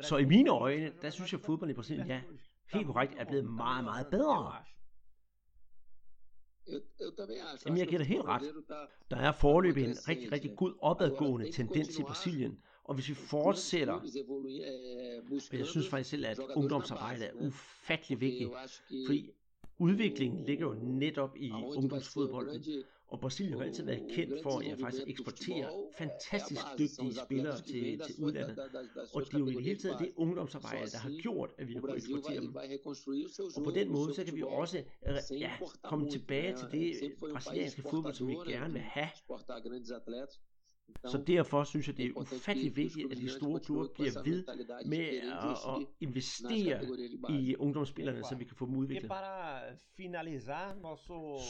Så 0.00 0.16
i 0.16 0.24
mine 0.24 0.50
øjne, 0.50 0.92
der 1.02 1.10
synes 1.10 1.32
jeg, 1.32 1.40
at 1.40 1.46
fodbold 1.46 1.70
i 1.70 1.74
Brasilien, 1.74 2.06
ja, 2.06 2.20
helt 2.72 2.86
korrekt, 2.86 3.14
er 3.18 3.24
blevet 3.24 3.44
meget, 3.44 3.84
meget 3.84 4.06
bedre. 4.06 4.54
Jamen, 7.66 7.78
jeg 7.78 7.86
giver 7.86 7.98
dig 7.98 8.06
helt 8.06 8.24
ret. 8.24 8.42
Der 9.10 9.16
er 9.16 9.32
forløb 9.32 9.76
en 9.76 9.96
rigtig, 10.08 10.32
rigtig 10.32 10.56
god 10.56 10.78
opadgående 10.80 11.52
tendens 11.52 11.98
i 11.98 12.02
Brasilien, 12.02 12.58
og 12.92 12.96
hvis 12.96 13.08
vi 13.08 13.14
fortsætter, 13.14 13.92
og 13.92 15.58
jeg 15.58 15.66
synes 15.66 15.88
faktisk 15.88 16.10
selv, 16.10 16.26
at 16.26 16.38
ungdomsarbejdet 16.56 17.26
er 17.26 17.32
ufattelig 17.46 18.20
vigtigt, 18.20 18.50
fordi 19.06 19.30
udviklingen 19.78 20.44
ligger 20.44 20.66
jo 20.66 20.74
netop 20.82 21.36
i 21.36 21.50
ungdomsfodbolden. 21.50 22.64
Og 23.08 23.20
Brasilien 23.20 23.58
har 23.58 23.64
altid 23.64 23.84
været 23.84 24.02
kendt 24.10 24.42
for 24.42 24.58
at 24.58 24.66
ja, 24.66 24.74
faktisk 24.74 25.02
eksportere 25.06 25.70
fantastisk 25.98 26.60
dygtige 26.78 27.14
spillere 27.24 27.60
til, 27.60 28.00
til 28.06 28.14
udlandet. 28.24 28.58
Og 29.14 29.22
det 29.22 29.34
er 29.34 29.38
jo 29.38 29.46
i 29.46 29.54
det 29.54 29.62
hele 29.62 29.78
taget 29.78 29.98
det 29.98 30.12
ungdomsarbejde, 30.16 30.90
der 30.90 30.98
har 30.98 31.10
gjort, 31.22 31.50
at 31.58 31.68
vi 31.68 31.72
har 31.74 31.80
kunnet 31.80 31.96
eksportere 31.96 32.40
dem. 32.40 32.56
Og 33.56 33.64
på 33.64 33.70
den 33.70 33.92
måde, 33.92 34.14
så 34.14 34.24
kan 34.24 34.36
vi 34.36 34.42
også 34.42 34.84
ja, 35.30 35.52
komme 35.82 36.10
tilbage 36.10 36.56
til 36.56 36.70
det 36.70 37.12
brasilianske 37.20 37.82
fodbold, 37.82 38.14
som 38.14 38.28
vi 38.28 38.34
gerne 38.46 38.72
vil 38.72 38.82
have. 38.82 39.08
Så 41.04 41.22
derfor 41.26 41.64
synes 41.64 41.88
jeg, 41.88 41.96
det 41.96 42.06
er 42.06 42.10
ufattelig 42.16 42.76
vigtigt, 42.76 43.12
at 43.12 43.18
de 43.18 43.28
store 43.30 43.60
klubber 43.60 43.86
bliver 43.94 44.22
ved 44.24 44.44
med 44.86 44.98
at, 44.98 45.86
investere 46.00 46.80
i 47.30 47.56
ungdomsspillerne, 47.56 48.24
så 48.24 48.34
vi 48.34 48.44
kan 48.44 48.56
få 48.56 48.66
dem 48.66 48.74
udviklet. 48.74 49.12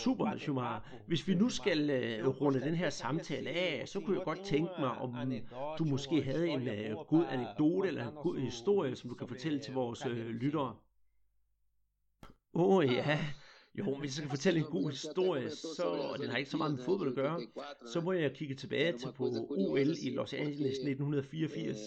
Super, 0.02 0.36
Schumacher. 0.36 0.80
Hvis 1.06 1.28
vi 1.28 1.34
nu 1.34 1.48
skal 1.48 1.90
øh, 1.90 2.28
runde 2.28 2.60
den 2.60 2.74
her 2.74 2.90
samtale 2.90 3.50
af, 3.50 3.88
så 3.88 4.00
kunne 4.00 4.16
jeg 4.16 4.24
godt 4.24 4.40
tænke 4.44 4.70
mig, 4.78 4.90
om 4.90 5.16
du 5.78 5.84
måske 5.84 6.22
havde 6.22 6.48
en 6.48 6.68
øh, 6.68 6.96
god 6.96 7.24
anekdote 7.30 7.88
eller 7.88 8.08
en 8.08 8.14
god 8.14 8.38
historie, 8.38 8.96
som 8.96 9.10
du 9.10 9.14
kan 9.16 9.28
fortælle 9.28 9.58
til 9.60 9.74
vores 9.74 10.06
øh, 10.06 10.26
lyttere. 10.28 10.76
Åh 12.54 12.76
oh, 12.76 12.84
ja, 12.86 13.18
jo, 13.78 13.98
hvis 13.98 14.08
jeg 14.08 14.12
skal 14.12 14.28
fortælle 14.28 14.58
en 14.58 14.66
god 14.66 14.90
historie, 14.90 15.50
så, 15.50 15.82
og 15.82 16.18
den 16.18 16.30
har 16.30 16.36
ikke 16.36 16.50
så 16.50 16.56
meget 16.56 16.74
med 16.74 16.84
fodbold 16.84 17.08
at 17.08 17.14
gøre, 17.14 17.40
så 17.86 18.00
må 18.00 18.12
jeg 18.12 18.32
kigge 18.32 18.54
tilbage 18.54 18.98
til 18.98 19.08
på 19.16 19.24
OL 19.50 19.94
i 20.02 20.10
Los 20.10 20.32
Angeles 20.32 20.78
1984. 20.78 21.78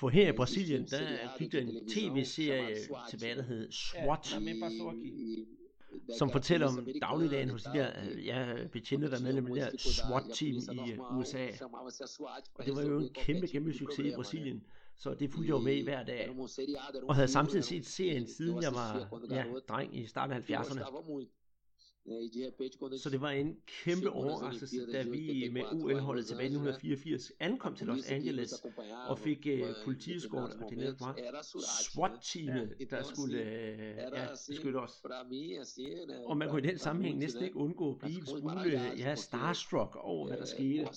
For 0.00 0.08
her 0.08 0.28
i 0.28 0.32
Brasilien, 0.32 0.86
der 0.86 1.38
gik 1.38 1.52
der 1.52 1.60
en 1.60 1.88
tv-serie 1.88 2.76
tilbage, 3.10 3.36
der 3.36 3.42
hed 3.42 3.70
SWAT. 3.70 4.26
som 6.18 6.30
fortæller 6.30 6.66
om 6.68 6.88
dagligdagen 7.00 7.50
hos 7.50 7.62
de 7.62 7.72
der 7.72 7.90
ja, 8.24 8.66
betjente, 8.72 9.10
der 9.10 9.16
er 9.16 9.22
medlem 9.22 9.46
af 9.46 9.52
det 9.52 9.62
der 9.62 9.78
SWAT-team 9.78 10.56
i 10.86 10.92
USA. 11.18 11.46
Og 12.54 12.66
det 12.66 12.76
var 12.76 12.82
jo 12.82 12.98
en 12.98 13.08
kæmpe, 13.14 13.46
kæmpe 13.46 13.72
succes 13.72 14.06
i 14.06 14.14
Brasilien. 14.14 14.62
Så 14.96 15.14
det 15.14 15.30
fulgte 15.30 15.48
jeg 15.48 15.54
jo 15.54 15.58
med 15.58 15.82
hver 15.82 16.04
dag. 16.04 16.30
Og 17.08 17.14
havde 17.14 17.28
samtidig 17.28 17.64
set 17.64 17.86
serien, 17.86 18.26
siden 18.26 18.62
jeg 18.62 18.72
var 18.74 19.08
ja, 19.30 19.44
dreng 19.68 19.96
i 19.96 20.06
starten 20.06 20.36
af 20.36 20.40
70'erne. 20.40 21.43
Så 22.98 23.08
det 23.10 23.20
var 23.20 23.30
en 23.30 23.56
kæmpe 23.66 24.10
overraskelse, 24.10 24.92
da 24.92 25.02
vi 25.02 25.48
med 25.52 25.62
UL-holdet 25.72 26.26
tilbage 26.26 26.44
i 26.44 26.54
1984 26.54 27.32
ankom 27.40 27.74
til 27.76 27.86
Los 27.86 28.06
Angeles 28.06 28.54
og 29.08 29.18
fik 29.18 29.46
uh, 29.46 29.68
politieskort, 29.84 30.50
og 30.50 30.70
det 30.70 30.78
netop 30.78 31.00
var 31.00 31.42
SWAT-teamet, 31.82 32.76
der 32.90 33.02
skulle 33.02 33.42
uh, 33.42 33.78
ja, 34.18 34.26
beskytte 34.48 34.76
os. 34.76 35.04
Og 36.26 36.36
man 36.36 36.48
kunne 36.48 36.62
i 36.62 36.66
den 36.66 36.78
sammenhæng 36.78 37.18
næsten 37.18 37.44
ikke 37.44 37.56
undgå 37.56 37.90
at 37.90 37.98
blive 37.98 38.18
en 38.18 38.26
smule 38.26 38.80
ja, 38.98 39.14
starstruck 39.14 39.96
over, 39.96 40.28
hvad 40.28 40.36
der 40.36 40.44
skete. 40.46 40.88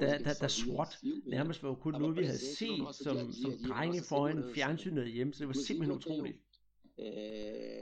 Da, 0.00 0.18
da, 0.18 0.32
da 0.40 0.48
SWAT 0.48 0.98
nærmest 1.26 1.62
var 1.62 1.74
kun 1.74 1.92
noget, 1.92 2.16
vi 2.16 2.24
havde 2.24 2.38
set 2.38 2.94
som, 2.94 3.32
som 3.32 3.52
drenge 3.68 4.02
foran 4.02 4.44
fjernsynet 4.54 5.12
hjemme, 5.12 5.32
så 5.32 5.38
det 5.38 5.48
var 5.48 5.54
simpelthen 5.54 5.96
utroligt. 5.96 6.36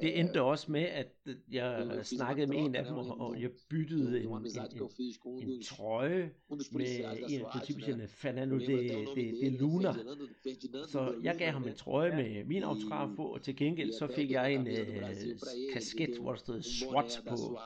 Det 0.03 0.21
endte 0.21 0.43
også 0.43 0.73
med, 0.73 0.83
at 0.83 1.09
jeg 1.51 2.01
snakkede 2.03 2.47
med 2.47 2.57
en 2.59 2.75
af 2.75 2.85
dem, 2.85 2.95
og 2.95 3.43
jeg 3.43 3.51
byttede 3.71 4.25
en, 4.25 4.29
en, 4.29 4.47
en, 5.27 5.49
en 5.49 5.63
trøje 5.63 6.31
med 6.73 6.87
en 7.29 7.41
af 7.41 7.47
politibetjentene, 7.53 8.09
Fernando 8.09 8.59
de, 8.59 8.67
de, 8.67 9.41
de 9.41 9.57
Luna. 9.59 9.95
Så 10.89 11.15
jeg 11.23 11.37
gav 11.39 11.53
ham 11.53 11.69
en 11.69 11.75
trøje 11.75 12.17
med 12.17 12.45
min 12.45 12.63
autograf 12.63 13.17
på, 13.17 13.25
og 13.25 13.43
til 13.43 13.57
gengæld 13.57 13.93
så 13.93 14.09
fik 14.15 14.31
jeg 14.31 14.55
en 14.55 14.61
uh, 14.61 14.77
kasket, 15.73 16.19
hvor 16.21 16.31
der 16.31 16.39
stod 16.39 16.63
SWAT 16.63 17.23
på. 17.29 17.59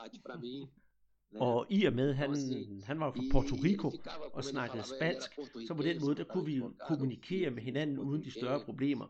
Og 1.35 1.65
i 1.69 1.85
og 1.85 1.93
med, 1.93 2.13
han, 2.13 2.35
han 2.83 2.99
var 2.99 3.11
fra 3.11 3.23
Puerto 3.31 3.55
Rico 3.55 3.91
og 4.33 4.43
snakkede 4.43 4.83
spansk, 4.83 5.31
så 5.67 5.73
på 5.73 5.83
den 5.83 6.01
måde, 6.01 6.15
der 6.15 6.23
kunne 6.23 6.45
vi 6.45 6.61
kommunikere 6.87 7.51
med 7.51 7.63
hinanden 7.63 7.99
uden 7.99 8.23
de 8.23 8.31
større 8.31 8.59
problemer. 8.65 9.05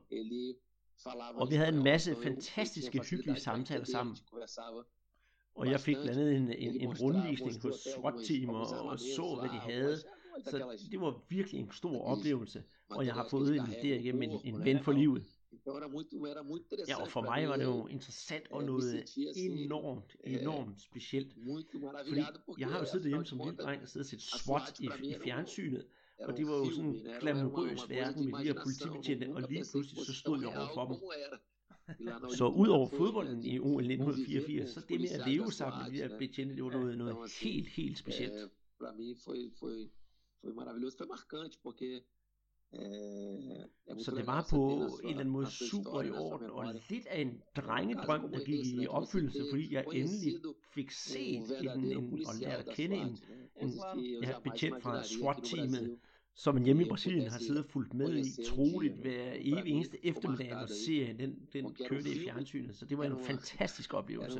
Og 1.35 1.49
vi 1.49 1.55
havde 1.55 1.69
en 1.69 1.83
masse 1.83 2.15
fantastiske, 2.23 3.01
hyggelige 3.09 3.39
samtaler 3.39 3.85
sammen. 3.85 4.17
Og 5.55 5.71
jeg 5.71 5.79
fik 5.79 5.95
blandt 5.95 6.19
andet 6.19 6.35
en, 6.35 6.51
en, 6.53 6.81
en 6.81 6.97
rundvisning 6.97 7.61
hos 7.61 7.87
SWAT-team 7.95 8.49
og, 8.49 8.67
og 8.67 8.99
så, 8.99 9.37
hvad 9.39 9.49
de 9.49 9.59
havde. 9.59 9.97
Så 10.45 10.87
det 10.91 11.01
var 11.01 11.21
virkelig 11.29 11.59
en 11.61 11.71
stor 11.71 12.01
oplevelse, 12.01 12.63
og 12.89 13.05
jeg 13.05 13.13
har 13.13 13.27
fået 13.29 13.55
en, 13.55 13.65
derigennem 13.83 14.21
en, 14.21 14.39
en 14.43 14.65
ven 14.65 14.83
for 14.83 14.91
livet. 14.91 15.25
Ja, 16.87 17.01
og 17.01 17.07
for 17.07 17.21
mig 17.21 17.49
var 17.49 17.57
det 17.57 17.63
jo 17.63 17.87
interessant 17.87 18.51
og 18.51 18.63
noget 18.63 19.03
enormt, 19.35 20.15
enormt 20.23 20.81
specielt. 20.81 21.33
Fordi 22.07 22.21
jeg 22.59 22.67
har 22.67 22.79
jo 22.79 22.85
siddet 22.85 23.07
hjemme 23.07 23.25
som 23.25 23.37
lille 23.37 23.55
dreng 23.55 23.81
og 23.81 23.89
siddet 23.89 24.05
og 24.05 24.09
set 24.09 24.21
SWAT 24.21 24.79
i, 24.79 24.89
i 25.03 25.15
fjernsynet, 25.23 25.85
og 26.27 26.37
det 26.37 26.45
var 26.47 26.57
jo 26.57 26.71
sådan 26.71 26.89
en 26.89 27.01
glamourøs 27.19 27.89
verden 27.89 28.25
med 28.25 28.39
de 28.39 28.43
her 28.43 28.63
politibetjente, 28.63 29.35
og 29.35 29.41
lige 29.49 29.65
pludselig 29.71 30.05
så 30.05 30.13
stod 30.13 30.39
jeg 30.39 30.49
over 30.57 30.69
for 30.73 30.85
dem. 30.89 30.97
Så 32.29 32.45
ud 32.47 32.67
over 32.67 32.87
fodbolden 32.87 33.43
i 33.45 33.59
OL 33.59 33.83
1984, 33.83 34.69
så 34.69 34.79
det 34.89 35.01
med 35.01 35.09
at 35.09 35.27
leve 35.27 35.51
sammen 35.51 35.83
med 35.83 35.91
de 35.91 35.97
her 35.97 36.17
betjente, 36.17 36.55
det 36.55 36.63
var 36.63 36.71
noget, 36.71 36.97
noget 36.97 37.31
helt, 37.41 37.67
helt 37.67 37.97
specielt. 37.97 38.51
Para 38.79 38.93
mim 38.93 39.15
foi, 39.25 39.51
foi, 39.59 39.91
foi 40.41 40.53
maravilhoso, 40.53 40.97
foi 40.97 41.07
marcante, 41.07 41.57
porque 41.63 42.01
så 43.99 44.11
det 44.15 44.27
var 44.27 44.47
på 44.49 44.87
en 45.03 45.09
eller 45.09 45.19
anden 45.19 45.33
måde 45.33 45.51
super 45.51 46.01
i 46.01 46.11
orden, 46.11 46.49
og 46.49 46.73
lidt 46.89 47.07
af 47.07 47.21
en 47.21 47.41
drengedrøm, 47.55 48.31
der 48.31 48.39
gik 48.45 48.65
i 48.65 48.87
opfyldelse, 48.87 49.45
fordi 49.51 49.73
jeg 49.73 49.85
endelig 49.93 50.33
fik 50.73 50.91
set 50.91 51.63
en, 51.63 51.91
en, 51.91 52.13
og 52.13 52.35
lært 52.41 52.67
at 52.67 52.75
kende 52.75 52.95
en, 52.95 53.17
en 53.61 53.73
ja, 54.23 54.39
betjent 54.39 54.83
fra 54.83 55.03
SWAT-teamet, 55.03 55.99
som 56.35 56.55
man 56.55 56.63
hjemme 56.63 56.85
i 56.85 56.89
Brasilien 56.89 57.27
har 57.27 57.39
siddet 57.39 57.63
og 57.63 57.69
fulgt 57.69 57.93
med 57.93 58.25
i 58.25 58.43
troligt 58.43 58.93
hver 58.93 59.33
evig 59.35 59.71
eneste 59.71 60.05
eftermiddag, 60.05 60.49
når 60.49 60.65
serien 60.85 61.19
den, 61.19 61.47
den 61.53 61.73
kørte 61.73 62.09
i 62.09 62.19
fjernsynet. 62.19 62.75
Så 62.75 62.85
det 62.85 62.97
var 62.97 63.03
en 63.03 63.23
fantastisk 63.23 63.93
oplevelse. 63.93 64.39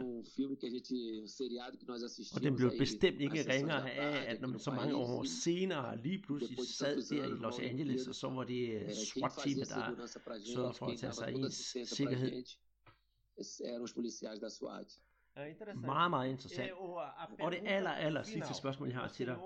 Og 2.36 2.42
den 2.44 2.56
blev 2.56 2.72
bestemt 2.78 3.22
ikke 3.22 3.54
ringere 3.54 3.92
af, 3.92 4.32
at 4.32 4.42
når 4.42 4.48
man 4.48 4.60
så 4.60 4.72
mange 4.72 4.96
år 4.96 5.24
senere 5.24 6.02
lige 6.04 6.22
pludselig 6.22 6.60
sad 6.68 7.02
der 7.10 7.26
i 7.26 7.30
Los 7.30 7.60
Angeles, 7.60 8.08
og 8.08 8.16
så 8.16 8.30
var 8.30 8.44
det 8.44 8.96
SWAT-teamet, 8.96 9.70
der 9.70 10.08
sørgede 10.56 10.74
for 10.74 10.86
at 10.86 11.00
tage 11.00 11.14
sig 11.14 11.32
i 11.32 11.36
ens 11.36 11.78
sikkerhed. 11.86 12.44
Eram 13.66 13.82
os 13.82 13.94
policiais 13.94 14.40
da 14.40 14.50
SWAT. 14.50 15.00
Meget, 15.76 16.10
meget 16.10 16.30
interessant. 16.30 16.72
Og 17.42 17.52
det 17.52 17.60
aller, 17.66 17.92
aller 17.92 18.24
sidste 18.24 18.54
spørgsmål, 18.54 18.90
jeg 18.90 18.98
har 18.98 19.08
til 19.08 19.28
dig. 19.28 19.38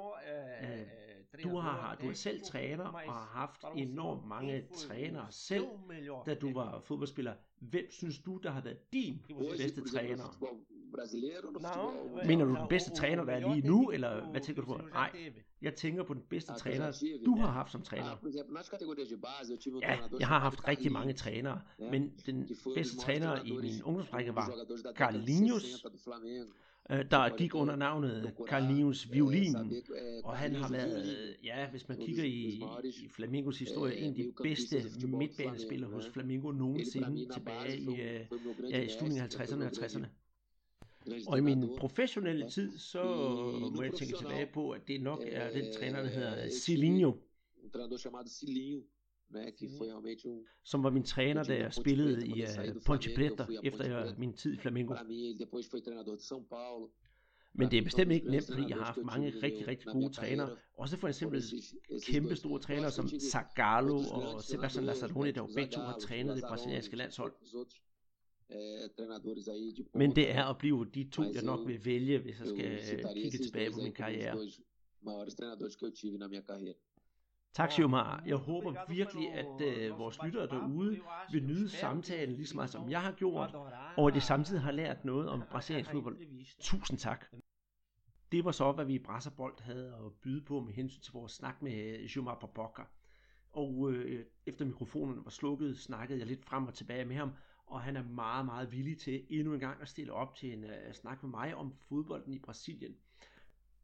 Du 1.44 1.58
har, 1.58 1.98
du 2.02 2.10
er 2.10 2.14
selv 2.14 2.42
træner 2.42 2.84
og 2.84 3.14
har 3.14 3.30
haft 3.34 3.64
enormt 3.78 4.28
mange 4.28 4.68
trænere 4.78 5.28
selv, 5.32 5.66
da 6.26 6.34
du 6.36 6.54
var 6.54 6.80
fodboldspiller. 6.80 7.34
Hvem 7.60 7.92
synes 7.92 8.20
du, 8.20 8.38
der 8.44 8.52
har 8.52 8.62
været 8.62 8.94
din 8.94 9.22
bedste 9.58 9.82
træner? 9.82 10.38
Mener 12.28 12.46
du 12.46 12.56
den 12.56 12.68
bedste 12.70 12.92
træner, 12.92 13.24
der 13.24 13.34
er 13.34 13.54
lige 13.54 13.68
nu, 13.68 13.90
eller 13.92 14.32
hvad 14.32 14.42
tænker 14.42 14.62
du 14.62 14.68
på? 14.68 14.82
Nej, 14.94 15.12
jeg 15.62 15.76
tænker 15.76 16.04
på 16.04 16.14
den 16.14 16.24
bedste 16.30 16.54
træner, 16.54 16.92
du 17.26 17.36
har 17.36 17.52
haft 17.52 17.72
som 17.72 17.82
træner. 17.82 18.18
Ja, 19.82 19.98
jeg 20.20 20.28
har 20.28 20.40
haft 20.40 20.68
rigtig 20.68 20.92
mange 20.92 21.14
trænere, 21.14 21.62
men 21.80 22.14
den 22.26 22.50
bedste 22.76 22.98
træner 22.98 23.44
i 23.44 23.52
min 23.52 23.84
ungdomsrække 23.84 24.36
var 24.36 24.52
Carlinhos, 24.96 25.86
Øh, 26.26 26.46
der 26.90 27.38
gik 27.38 27.56
under 27.56 27.76
navnet 27.76 28.34
Carlinhos 28.50 29.12
Violin, 29.12 29.56
og 30.24 30.38
han 30.38 30.56
har 30.56 30.70
været, 30.70 31.36
ja, 31.44 31.70
hvis 31.70 31.88
man 31.88 31.98
kigger 31.98 32.24
i, 32.24 32.62
i 33.04 33.10
Flamingos 33.10 33.60
historie, 33.60 33.98
en 33.98 34.10
af 34.10 34.16
de 34.16 34.34
bedste 34.44 34.84
midtbanespillere 35.08 35.92
hos 35.92 36.10
Flamingo 36.14 36.52
nogensinde 36.52 37.34
tilbage 37.34 37.78
i, 37.78 38.02
øh, 38.02 38.26
ja, 38.72 38.82
i 38.82 38.90
slutningen 38.90 39.24
af 39.24 39.36
50'erne 39.36 39.64
og 39.64 39.72
60'erne. 39.72 40.06
Og 41.28 41.38
i 41.38 41.42
min 41.42 41.70
professionelle 41.78 42.50
tid, 42.50 42.78
så 42.78 43.04
må 43.76 43.82
jeg 43.82 43.94
tænke 43.94 44.18
tilbage 44.18 44.48
på, 44.54 44.70
at 44.70 44.82
det 44.88 45.02
nok 45.02 45.20
er 45.26 45.52
den 45.54 45.74
træner, 45.80 46.02
der 46.02 46.10
hedder 46.10 46.50
Cilinho. 46.50 47.12
Um 47.64 47.70
treinador 47.72 47.98
chamado 47.98 48.28
Cilinho, 48.28 48.82
né, 49.34 49.52
que 49.52 49.68
foi 49.78 49.88
realmente 49.88 50.28
um, 50.30 50.46
som 50.64 50.84
var 50.84 50.90
min 50.90 51.04
træner, 51.04 51.44
da 51.44 51.56
jeg 51.58 51.74
spillede 51.74 52.28
i 52.28 52.44
uh, 52.44 52.82
Ponte 52.86 53.10
Preta, 53.16 53.46
efter 53.64 53.86
jeg, 53.86 54.14
min 54.18 54.34
tid 54.34 54.54
i 54.54 54.58
Flamengo. 54.58 54.96
depois 55.40 55.68
foi 55.72 55.82
treinador 55.82 56.16
de 56.16 56.22
São 56.22 56.44
Paulo. 56.50 56.90
Men 57.56 57.72
det 57.72 57.78
er 57.78 57.84
bestemt 57.84 58.12
ikke 58.12 58.32
nemt, 58.32 58.46
fordi 58.50 58.70
jeg 58.70 58.78
har 58.78 58.86
haft 58.86 59.04
mange 59.04 59.30
rigtig, 59.44 59.68
rigtig 59.68 59.88
gode 59.88 60.14
trænere. 60.14 60.58
Også 60.78 60.98
for 60.98 61.08
eksempel 61.08 61.44
kæmpe 62.08 62.36
store 62.36 62.60
trænere 62.60 62.92
som 62.92 63.10
Zagallo 63.32 63.98
og 63.98 64.44
Sebastian 64.44 64.86
Lazzaroni, 64.86 65.32
der 65.32 65.42
jo 65.42 65.50
begge 65.56 65.72
to 65.72 65.82
har 65.82 66.00
trænet 66.00 66.36
det 66.36 66.44
brasilianske 66.44 66.96
landshold. 66.96 67.34
Men 69.94 70.16
det 70.16 70.32
er 70.32 70.44
at 70.44 70.58
blive 70.58 70.86
de 70.94 71.10
to, 71.10 71.24
jeg 71.34 71.44
nok 71.44 71.68
vil 71.68 71.86
vælge, 71.86 72.20
hvis 72.20 72.40
jeg 72.40 72.48
skal 72.48 73.06
kigge 73.14 73.38
tilbage 73.38 73.72
på 73.72 73.78
min 73.78 73.94
karriere. 73.94 74.38
maiores 75.04 75.36
treinadores 75.36 75.76
que 75.76 75.86
eu 75.86 75.92
tive 75.92 76.18
na 76.18 76.28
minha 76.28 76.42
carreira. 76.42 76.76
Tak, 77.54 77.72
Sjomar. 77.72 78.24
Jeg 78.26 78.36
håber 78.36 78.86
virkelig, 78.90 79.34
at 79.34 79.62
øh, 79.62 80.00
vores 80.00 80.20
lyttere 80.24 80.48
derude 80.48 81.02
vil 81.32 81.44
nyde 81.44 81.70
samtalen 81.70 82.36
lige 82.36 82.48
så 82.48 82.56
meget, 82.56 82.70
som 82.70 82.90
jeg 82.90 83.02
har 83.02 83.12
gjort, 83.12 83.56
og 83.98 84.08
at 84.08 84.14
de 84.14 84.22
samtidig 84.22 84.62
har 84.62 84.72
lært 84.72 85.06
noget 85.06 85.30
om 85.30 85.44
brasiliansk 85.52 85.92
fodbold. 85.92 86.18
Tusind 86.60 87.00
tak. 87.00 87.26
Det 88.32 88.46
var 88.46 88.52
så, 88.52 88.72
hvad 88.72 88.86
vi 88.86 88.94
i 88.94 89.00
Brasserbold 89.00 89.62
havde 89.62 89.88
at 90.06 90.12
byde 90.22 90.42
på 90.42 90.60
med 90.60 90.74
hensyn 90.74 91.02
til 91.02 91.14
vores 91.14 91.32
snak 91.32 91.62
med 91.62 92.00
Jomar 92.16 92.36
Baboka. 92.36 92.82
Og 93.52 93.92
øh, 93.92 94.26
efter 94.46 94.66
mikrofonen 94.66 95.26
var 95.26 95.32
slukket, 95.32 95.80
snakkede 95.80 96.20
jeg 96.20 96.28
lidt 96.28 96.46
frem 96.46 96.68
og 96.68 96.74
tilbage 96.74 97.06
med 97.06 97.16
ham, 97.16 97.32
og 97.66 97.82
han 97.82 97.96
er 97.96 98.04
meget, 98.04 98.46
meget 98.46 98.72
villig 98.72 98.98
til 98.98 99.26
endnu 99.30 99.54
en 99.54 99.60
gang 99.60 99.82
at 99.82 99.88
stille 99.88 100.14
op 100.14 100.36
til 100.36 100.54
en 100.54 100.64
uh, 100.64 100.94
snak 100.94 101.24
med 101.24 101.30
mig 101.30 101.56
om 101.56 101.74
fodbolden 101.90 102.34
i 102.34 102.40
Brasilien. 102.40 102.96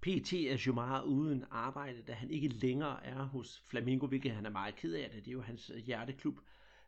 PT 0.02 0.34
er 0.34 0.64
Jomar 0.68 1.04
uden 1.04 1.46
arbejde, 1.52 2.02
da 2.02 2.14
han 2.14 2.32
ikke 2.32 2.48
længere 2.48 3.06
er 3.06 3.24
hos 3.24 3.64
Flamingo, 3.66 4.08
hvilket 4.08 4.32
han 4.32 4.46
er 4.46 4.50
meget 4.50 4.76
ked 4.76 4.94
af 4.94 5.10
det. 5.10 5.26
Det 5.26 5.32
er 5.32 5.36
jo 5.36 5.42
hans 5.42 5.70
øh, 5.76 5.78
hjerteklub. 5.78 6.40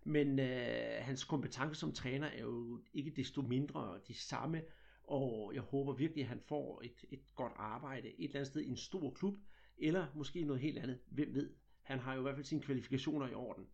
Men 0.04 0.40
øh, 0.40 0.98
hans 1.00 1.24
kompetence 1.24 1.80
som 1.80 1.92
træner 1.92 2.28
er 2.28 2.42
jo 2.42 2.82
ikke 2.94 3.12
desto 3.16 3.42
mindre 3.42 4.00
de 4.08 4.14
samme, 4.14 4.62
og 5.04 5.52
jeg 5.54 5.62
håber 5.62 5.94
virkelig, 5.94 6.22
at 6.22 6.30
han 6.30 6.42
får 6.48 6.82
et, 6.84 7.06
et 7.12 7.36
godt 7.36 7.54
arbejde 7.56 8.08
et 8.08 8.16
eller 8.18 8.36
andet 8.36 8.48
sted 8.48 8.62
i 8.62 8.70
en 8.70 8.78
stor 8.78 9.12
klub, 9.12 9.38
eller 9.78 10.08
måske 10.16 10.44
noget 10.44 10.62
helt 10.62 10.78
andet. 10.78 11.00
Hvem 11.10 11.34
ved? 11.34 11.50
Han 11.82 12.00
har 12.00 12.14
jo 12.14 12.20
i 12.20 12.22
hvert 12.22 12.36
fald 12.36 12.46
sine 12.46 12.62
kvalifikationer 12.62 13.28
i 13.28 13.34
orden. 13.34 13.68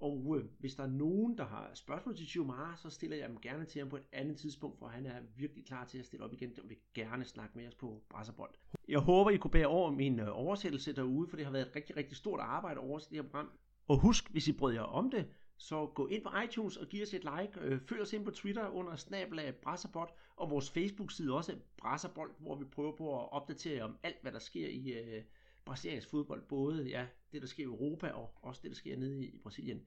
Og 0.00 0.36
øh, 0.38 0.44
hvis 0.58 0.74
der 0.74 0.82
er 0.82 0.90
nogen, 0.90 1.38
der 1.38 1.44
har 1.44 1.70
spørgsmål 1.74 2.16
til 2.16 2.26
Giomar, 2.26 2.76
så 2.76 2.90
stiller 2.90 3.16
jeg 3.16 3.28
dem 3.28 3.40
gerne 3.40 3.64
til 3.64 3.78
ham 3.78 3.88
på 3.88 3.96
et 3.96 4.06
andet 4.12 4.36
tidspunkt, 4.36 4.78
for 4.78 4.86
han 4.86 5.06
er 5.06 5.20
virkelig 5.36 5.64
klar 5.66 5.84
til 5.84 5.98
at 5.98 6.04
stille 6.06 6.24
op 6.24 6.32
igen, 6.32 6.52
og 6.62 6.68
vil 6.68 6.76
gerne 6.94 7.24
snakke 7.24 7.58
med 7.58 7.68
os 7.68 7.74
på 7.74 8.02
Brasserbold. 8.10 8.50
Jeg 8.88 8.98
håber, 8.98 9.30
I 9.30 9.36
kunne 9.36 9.50
bære 9.50 9.66
over 9.66 9.90
min 9.90 10.20
øh, 10.20 10.28
oversættelse 10.30 10.92
derude, 10.92 11.28
for 11.28 11.36
det 11.36 11.44
har 11.44 11.52
været 11.52 11.68
et 11.68 11.76
rigtig, 11.76 11.96
rigtig 11.96 12.16
stort 12.16 12.40
arbejde 12.40 12.80
at 12.80 12.86
oversætte 12.86 13.16
det 13.16 13.24
her 13.24 13.30
program. 13.30 13.50
Og 13.88 13.98
husk, 13.98 14.30
hvis 14.30 14.48
I 14.48 14.52
bryder 14.52 14.74
jer 14.76 14.82
om 14.82 15.10
det, 15.10 15.26
Så 15.58 15.86
gå 15.86 16.06
ind 16.06 16.22
på 16.22 16.30
iTunes 16.44 16.76
og 16.76 16.86
giv 16.86 17.02
os 17.02 17.14
et 17.14 17.24
like. 17.24 17.60
Øh, 17.60 17.80
følg 17.80 18.00
os 18.02 18.12
ind 18.12 18.24
på 18.24 18.30
Twitter 18.30 18.68
under 18.68 18.96
snablag 18.96 19.54
Brasserbot, 19.54 20.14
og 20.36 20.50
vores 20.50 20.70
Facebook-side 20.70 21.34
også 21.34 21.56
Brasserbold, 21.76 22.30
hvor 22.38 22.54
vi 22.54 22.64
prøver 22.64 22.96
på 22.96 23.20
at 23.20 23.32
opdatere 23.32 23.82
om 23.82 23.96
alt, 24.02 24.16
hvad 24.22 24.32
der 24.32 24.38
sker 24.38 24.68
i 24.68 24.92
øh, 24.92 25.22
brasiliansk 25.66 26.10
fodbold. 26.10 26.42
Både 26.42 26.88
ja, 26.88 27.06
det, 27.32 27.42
der 27.42 27.48
sker 27.48 27.62
i 27.62 27.66
Europa, 27.66 28.08
og 28.08 28.34
også 28.42 28.60
det, 28.62 28.70
der 28.70 28.76
sker 28.76 28.96
nede 28.96 29.24
i, 29.24 29.26
i 29.26 29.38
Brasilien. 29.38 29.86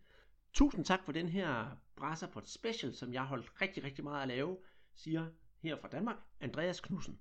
Tusind 0.53 0.86
tak 0.86 1.03
for 1.03 1.11
den 1.11 1.30
her 1.30 1.77
Brasserpot 1.95 2.47
Special, 2.47 2.93
som 2.93 3.13
jeg 3.13 3.23
holdt 3.23 3.61
rigtig, 3.61 3.84
rigtig 3.84 4.03
meget 4.03 4.21
at 4.21 4.27
lave, 4.27 4.57
siger 4.95 5.27
her 5.59 5.77
fra 5.77 5.88
Danmark, 5.88 6.17
Andreas 6.39 6.82
Knudsen. 6.82 7.19